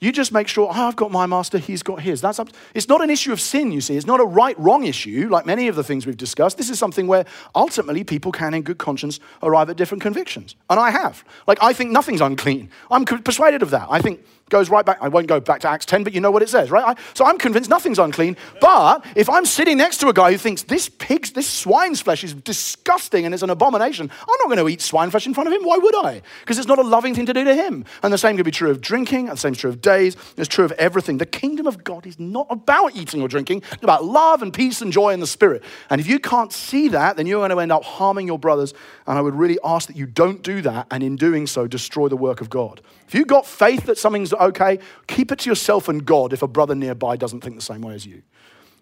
[0.00, 2.22] You just make sure, oh, I've got my master, he's got his.
[2.22, 2.48] That's up.
[2.74, 3.96] It's not an issue of sin, you see.
[3.96, 6.56] It's not a right wrong issue, like many of the things we've discussed.
[6.56, 10.56] This is something where ultimately people can, in good conscience, arrive at different convictions.
[10.70, 11.22] And I have.
[11.46, 12.70] Like, I think nothing's unclean.
[12.90, 13.88] I'm persuaded of that.
[13.90, 14.98] I think goes right back.
[15.00, 16.84] I won't go back to Acts 10, but you know what it says, right?
[16.84, 18.36] I, so I'm convinced nothing's unclean.
[18.60, 22.22] But if I'm sitting next to a guy who thinks this pig's, this swine's flesh
[22.22, 25.48] is disgusting and it's an abomination, I'm not going to eat swine flesh in front
[25.48, 25.62] of him.
[25.62, 26.20] Why would I?
[26.40, 27.84] Because it's not a loving thing to do to him.
[28.02, 30.16] And the same could be true of drinking, and the same is true of days,
[30.36, 31.18] it's true of everything.
[31.18, 34.80] The kingdom of God is not about eating or drinking, it's about love and peace
[34.80, 35.62] and joy in the spirit.
[35.88, 38.74] And if you can't see that, then you're going to end up harming your brothers.
[39.06, 42.08] And I would really ask that you don't do that, and in doing so, destroy
[42.08, 42.80] the work of God.
[43.06, 46.48] If you've got faith that something's okay, keep it to yourself and God if a
[46.48, 48.22] brother nearby doesn't think the same way as you.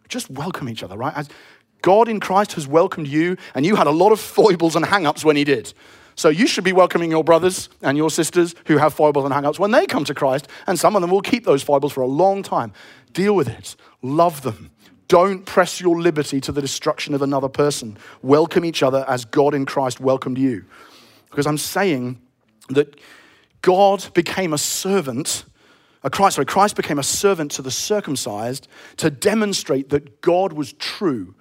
[0.08, 1.14] Just welcome each other, right?
[1.16, 1.28] As
[1.82, 5.06] God in Christ has welcomed you, and you had a lot of foibles and hang
[5.06, 5.72] ups when He did.
[6.18, 9.46] So you should be welcoming your brothers and your sisters who have foibles and hang
[9.46, 12.00] ups when they come to Christ, and some of them will keep those foibles for
[12.00, 12.72] a long time.
[13.12, 14.72] Deal with it, love them.
[15.06, 17.96] Don't press your liberty to the destruction of another person.
[18.20, 20.64] Welcome each other as God in Christ welcomed you.
[21.30, 22.20] Because I'm saying
[22.70, 22.98] that
[23.62, 25.44] God became a servant.
[26.02, 28.66] A Christ, sorry, Christ became a servant to the circumcised
[28.96, 31.36] to demonstrate that God was true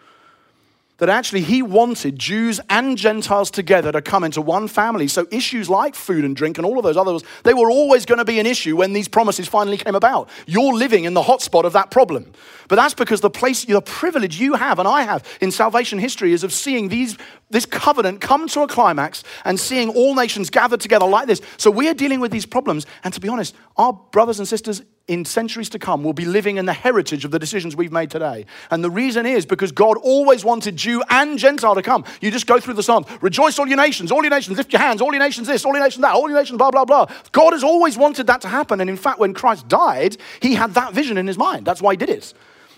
[0.97, 5.07] that actually he wanted Jews and Gentiles together to come into one family.
[5.07, 8.17] So issues like food and drink and all of those others, they were always going
[8.17, 10.29] to be an issue when these promises finally came about.
[10.47, 12.31] You're living in the hotspot of that problem.
[12.67, 16.33] But that's because the place, the privilege you have and I have in salvation history
[16.33, 17.17] is of seeing these,
[17.49, 21.41] this covenant come to a climax and seeing all nations gathered together like this.
[21.57, 22.85] So we are dealing with these problems.
[23.03, 26.57] And to be honest, our brothers and sisters in centuries to come will be living
[26.57, 28.45] in the heritage of the decisions we've made today.
[28.69, 32.03] And the reason is because God always wanted Jew and Gentile to come.
[32.21, 34.81] You just go through the Psalms rejoice, all your nations, all your nations, lift your
[34.81, 37.07] hands, all your nations this, all your nations that, all your nations, blah, blah, blah.
[37.31, 38.81] God has always wanted that to happen.
[38.81, 41.65] And in fact, when Christ died, he had that vision in his mind.
[41.65, 42.33] That's why he did it.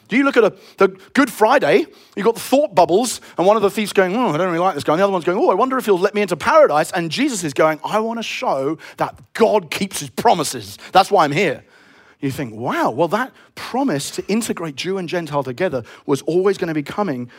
[0.08, 1.86] Do you look at a, the Good Friday?
[2.16, 4.58] You've got the thought bubbles, and one of the thieves going, Oh, I don't really
[4.58, 4.94] like this guy.
[4.94, 6.92] And the other one's going, Oh, I wonder if he'll let me into paradise.
[6.92, 10.80] And Jesus is going, I want to show that God keeps his promises.
[10.92, 11.64] That's why I'm here
[12.20, 16.68] you think, wow, well, that promise to integrate Jew and Gentile together was always going
[16.68, 17.30] to be coming.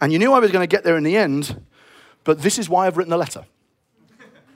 [0.00, 1.60] And you knew I was going to get there in the end,
[2.24, 3.44] but this is why I've written the letter.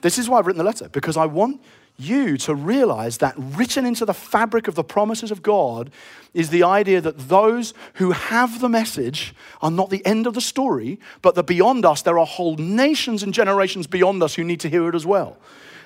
[0.01, 1.61] This is why I've written the letter, because I want
[1.97, 5.91] you to realize that written into the fabric of the promises of God
[6.33, 10.41] is the idea that those who have the message are not the end of the
[10.41, 14.59] story, but that beyond us, there are whole nations and generations beyond us who need
[14.61, 15.37] to hear it as well.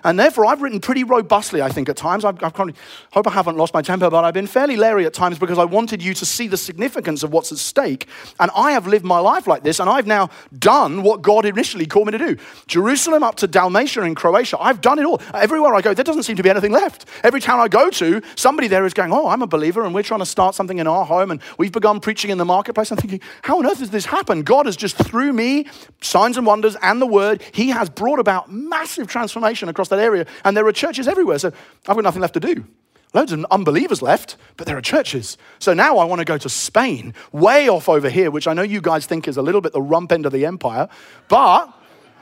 [0.03, 2.25] And therefore, I've written pretty robustly, I think, at times.
[2.25, 5.57] I've hope I haven't lost my temper, but I've been fairly leery at times because
[5.57, 8.07] I wanted you to see the significance of what's at stake.
[8.39, 11.85] And I have lived my life like this, and I've now done what God initially
[11.85, 12.37] called me to do.
[12.67, 15.21] Jerusalem up to Dalmatia in Croatia, I've done it all.
[15.33, 17.05] Everywhere I go, there doesn't seem to be anything left.
[17.23, 20.03] Every town I go to, somebody there is going, Oh, I'm a believer, and we're
[20.03, 22.91] trying to start something in our home, and we've begun preaching in the marketplace.
[22.91, 24.45] I'm thinking, How on earth has this happened?
[24.45, 25.67] God has just, through me,
[26.01, 30.25] signs and wonders and the word, He has brought about massive transformation across that area.
[30.43, 31.39] And there are churches everywhere.
[31.39, 31.51] So
[31.87, 32.65] I've got nothing left to do.
[33.13, 35.37] Loads of unbelievers left, but there are churches.
[35.59, 38.63] So now I want to go to Spain, way off over here, which I know
[38.63, 40.89] you guys think is a little bit the rump end of the empire,
[41.29, 41.73] but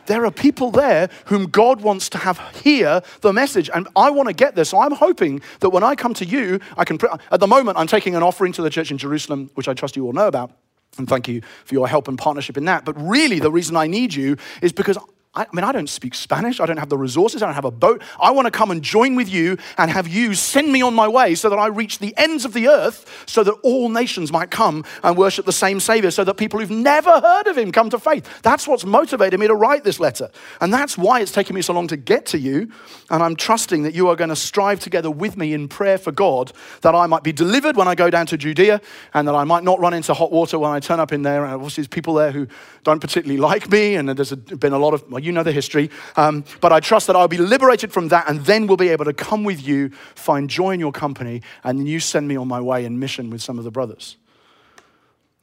[0.06, 3.70] there are people there whom God wants to have hear the message.
[3.74, 4.66] And I want to get there.
[4.66, 7.00] So I'm hoping that when I come to you, I can.
[7.32, 9.96] At the moment, I'm taking an offering to the church in Jerusalem, which I trust
[9.96, 10.52] you all know about.
[10.98, 12.86] And thank you for your help and partnership in that.
[12.86, 14.98] But really, the reason I need you is because
[15.36, 16.60] I, mean, I don't speak Spanish.
[16.60, 17.44] I don't have the resources.
[17.44, 18.02] I don't have a boat.
[18.20, 21.08] I want to come and join with you and have you send me on my
[21.08, 24.52] way so that I reach the ends of the earth so that all nations might
[24.52, 27.90] come and worship the same Savior, so that people who've never heard of him come
[27.90, 28.42] to faith.
[28.42, 30.30] That's what's motivated me to write this letter.
[30.62, 32.72] And that's why it's taken me so long to get to you.
[33.10, 36.12] And I'm trusting that you are going to strive together with me in prayer for
[36.12, 38.82] God that I might be delivered when I go down to Judea
[39.14, 41.44] and that I might not run into hot water when I turn up in there.
[41.44, 42.48] And obviously, there's people there who
[42.84, 45.90] don't particularly like me, and there's been a lot of, you know the history.
[46.16, 49.06] Um, but I trust that I'll be liberated from that, and then we'll be able
[49.06, 52.48] to come with you, find joy in your company, and then you send me on
[52.48, 54.18] my way in mission with some of the brothers.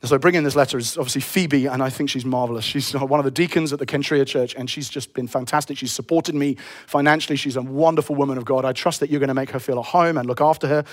[0.02, 2.64] And so bringing this letter is obviously Phoebe, and I think she's marvelous.
[2.64, 5.78] She's one of the deacons at the Cenchreae Church, and she's just been fantastic.
[5.78, 6.56] She's supported me
[6.88, 7.36] financially.
[7.36, 8.64] She's a wonderful woman of God.
[8.64, 10.84] I trust that you're going to make her feel at home and look after her.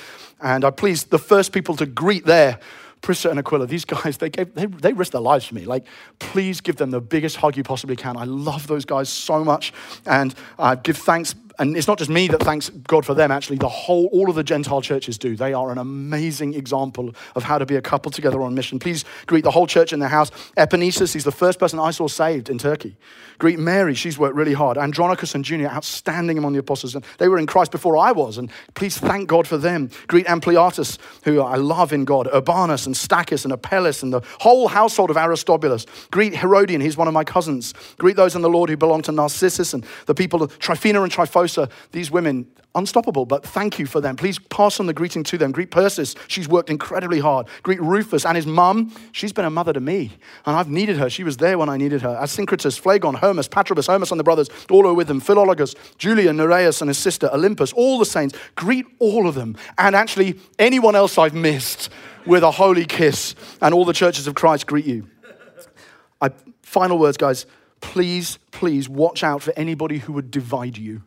[0.41, 2.59] And I please the first people to greet there
[3.01, 5.65] Prisca and Aquila, these guys, they, gave, they, they risked their lives for me.
[5.65, 5.85] Like,
[6.19, 8.17] please give them the biggest hug you possibly can.
[8.17, 9.73] I love those guys so much.
[10.05, 13.31] And I uh, give thanks and it's not just me that thanks God for them,
[13.31, 15.35] actually, the whole, all of the Gentile churches do.
[15.35, 18.79] They are an amazing example of how to be a couple together on mission.
[18.79, 20.31] Please greet the whole church in their house.
[20.55, 22.95] Epaenetus, he's the first person I saw saved in Turkey.
[23.39, 24.77] Greet Mary, she's worked really hard.
[24.77, 26.95] Andronicus and Junia, outstanding among the apostles.
[26.95, 29.89] And they were in Christ before I was, and please thank God for them.
[30.07, 34.69] Greet Ampliatus, who I love in God, Urbanus and Stachys and Apelles and the whole
[34.69, 35.85] household of Aristobulus.
[36.09, 37.73] Greet Herodion, he's one of my cousins.
[37.97, 41.11] Greet those in the Lord who belong to Narcissus and the people of Tryphena and
[41.11, 41.48] Tryphosa
[41.91, 44.15] These women, unstoppable, but thank you for them.
[44.15, 45.51] Please pass on the greeting to them.
[45.51, 46.15] Greet Persis.
[46.27, 47.47] She's worked incredibly hard.
[47.63, 48.93] Greet Rufus and his mum.
[49.11, 50.11] She's been a mother to me,
[50.45, 51.09] and I've needed her.
[51.09, 52.17] She was there when I needed her.
[52.21, 55.21] Asyncritus, Phlegon, Hermes, Patrobas, Hermas and the brothers, all are with them.
[55.21, 58.37] Philologus, Julia, Nereus and his sister, Olympas, all the saints.
[58.55, 59.57] Greet all of them.
[59.77, 61.89] And actually, anyone else I've missed
[62.25, 63.35] with a holy kiss.
[63.61, 65.07] And all the churches of Christ greet you.
[66.21, 66.29] I,
[66.61, 67.45] final words, guys.
[67.81, 71.01] Please, please watch out for anybody who would divide you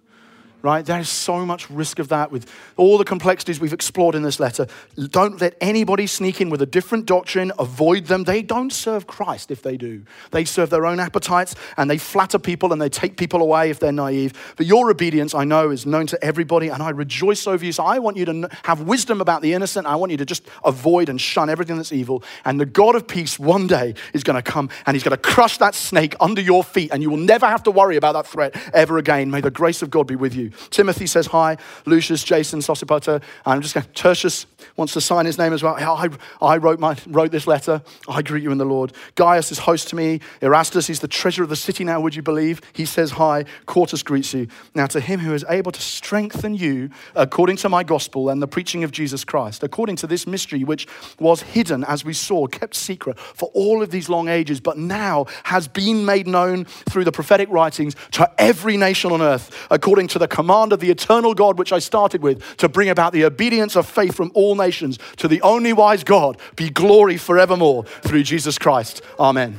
[0.63, 0.85] right?
[0.85, 4.39] There is so much risk of that with all the complexities we've explored in this
[4.39, 4.67] letter.
[4.97, 8.25] Don't let anybody sneak in with a different doctrine, avoid them.
[8.25, 10.03] They don't serve Christ if they do.
[10.31, 13.81] They serve their own appetites and they flatter people and they take people away if
[13.81, 14.55] they're naive.
[14.57, 17.73] But your obedience, I know, is known to everybody and I rejoice over you.
[17.73, 19.87] So I want you to have wisdom about the innocent.
[19.87, 22.23] I want you to just avoid and shun everything that's evil.
[22.45, 25.23] And the God of peace one day is going to come and he's going to
[25.23, 28.27] crush that snake under your feet and you will never have to worry about that
[28.27, 29.31] threat ever again.
[29.31, 30.52] May the grace of God be with you.
[30.71, 31.57] Timothy says hi.
[31.87, 33.23] Lucius, Jason, Sosipater.
[33.45, 33.87] I'm just going.
[33.95, 34.47] Tertius
[34.77, 35.75] wants to sign his name as well.
[35.75, 36.09] I,
[36.41, 37.83] I wrote, my, wrote this letter.
[38.09, 38.93] I greet you in the Lord.
[39.15, 40.21] Gaius is host to me.
[40.41, 42.61] Erastus, he's the treasurer of the city now, would you believe?
[42.73, 43.45] He says hi.
[43.67, 44.49] Quartus greets you.
[44.75, 48.49] Now, to him who is able to strengthen you according to my gospel and the
[48.49, 50.87] preaching of Jesus Christ, according to this mystery which
[51.19, 55.27] was hidden, as we saw, kept secret for all of these long ages, but now
[55.45, 60.19] has been made known through the prophetic writings to every nation on earth, according to
[60.19, 63.77] the command of the eternal God, which I started with, to bring about the obedience
[63.77, 68.59] of faith from all nations to the only wise God, be glory forevermore through Jesus
[68.59, 69.03] Christ.
[69.21, 69.57] Amen.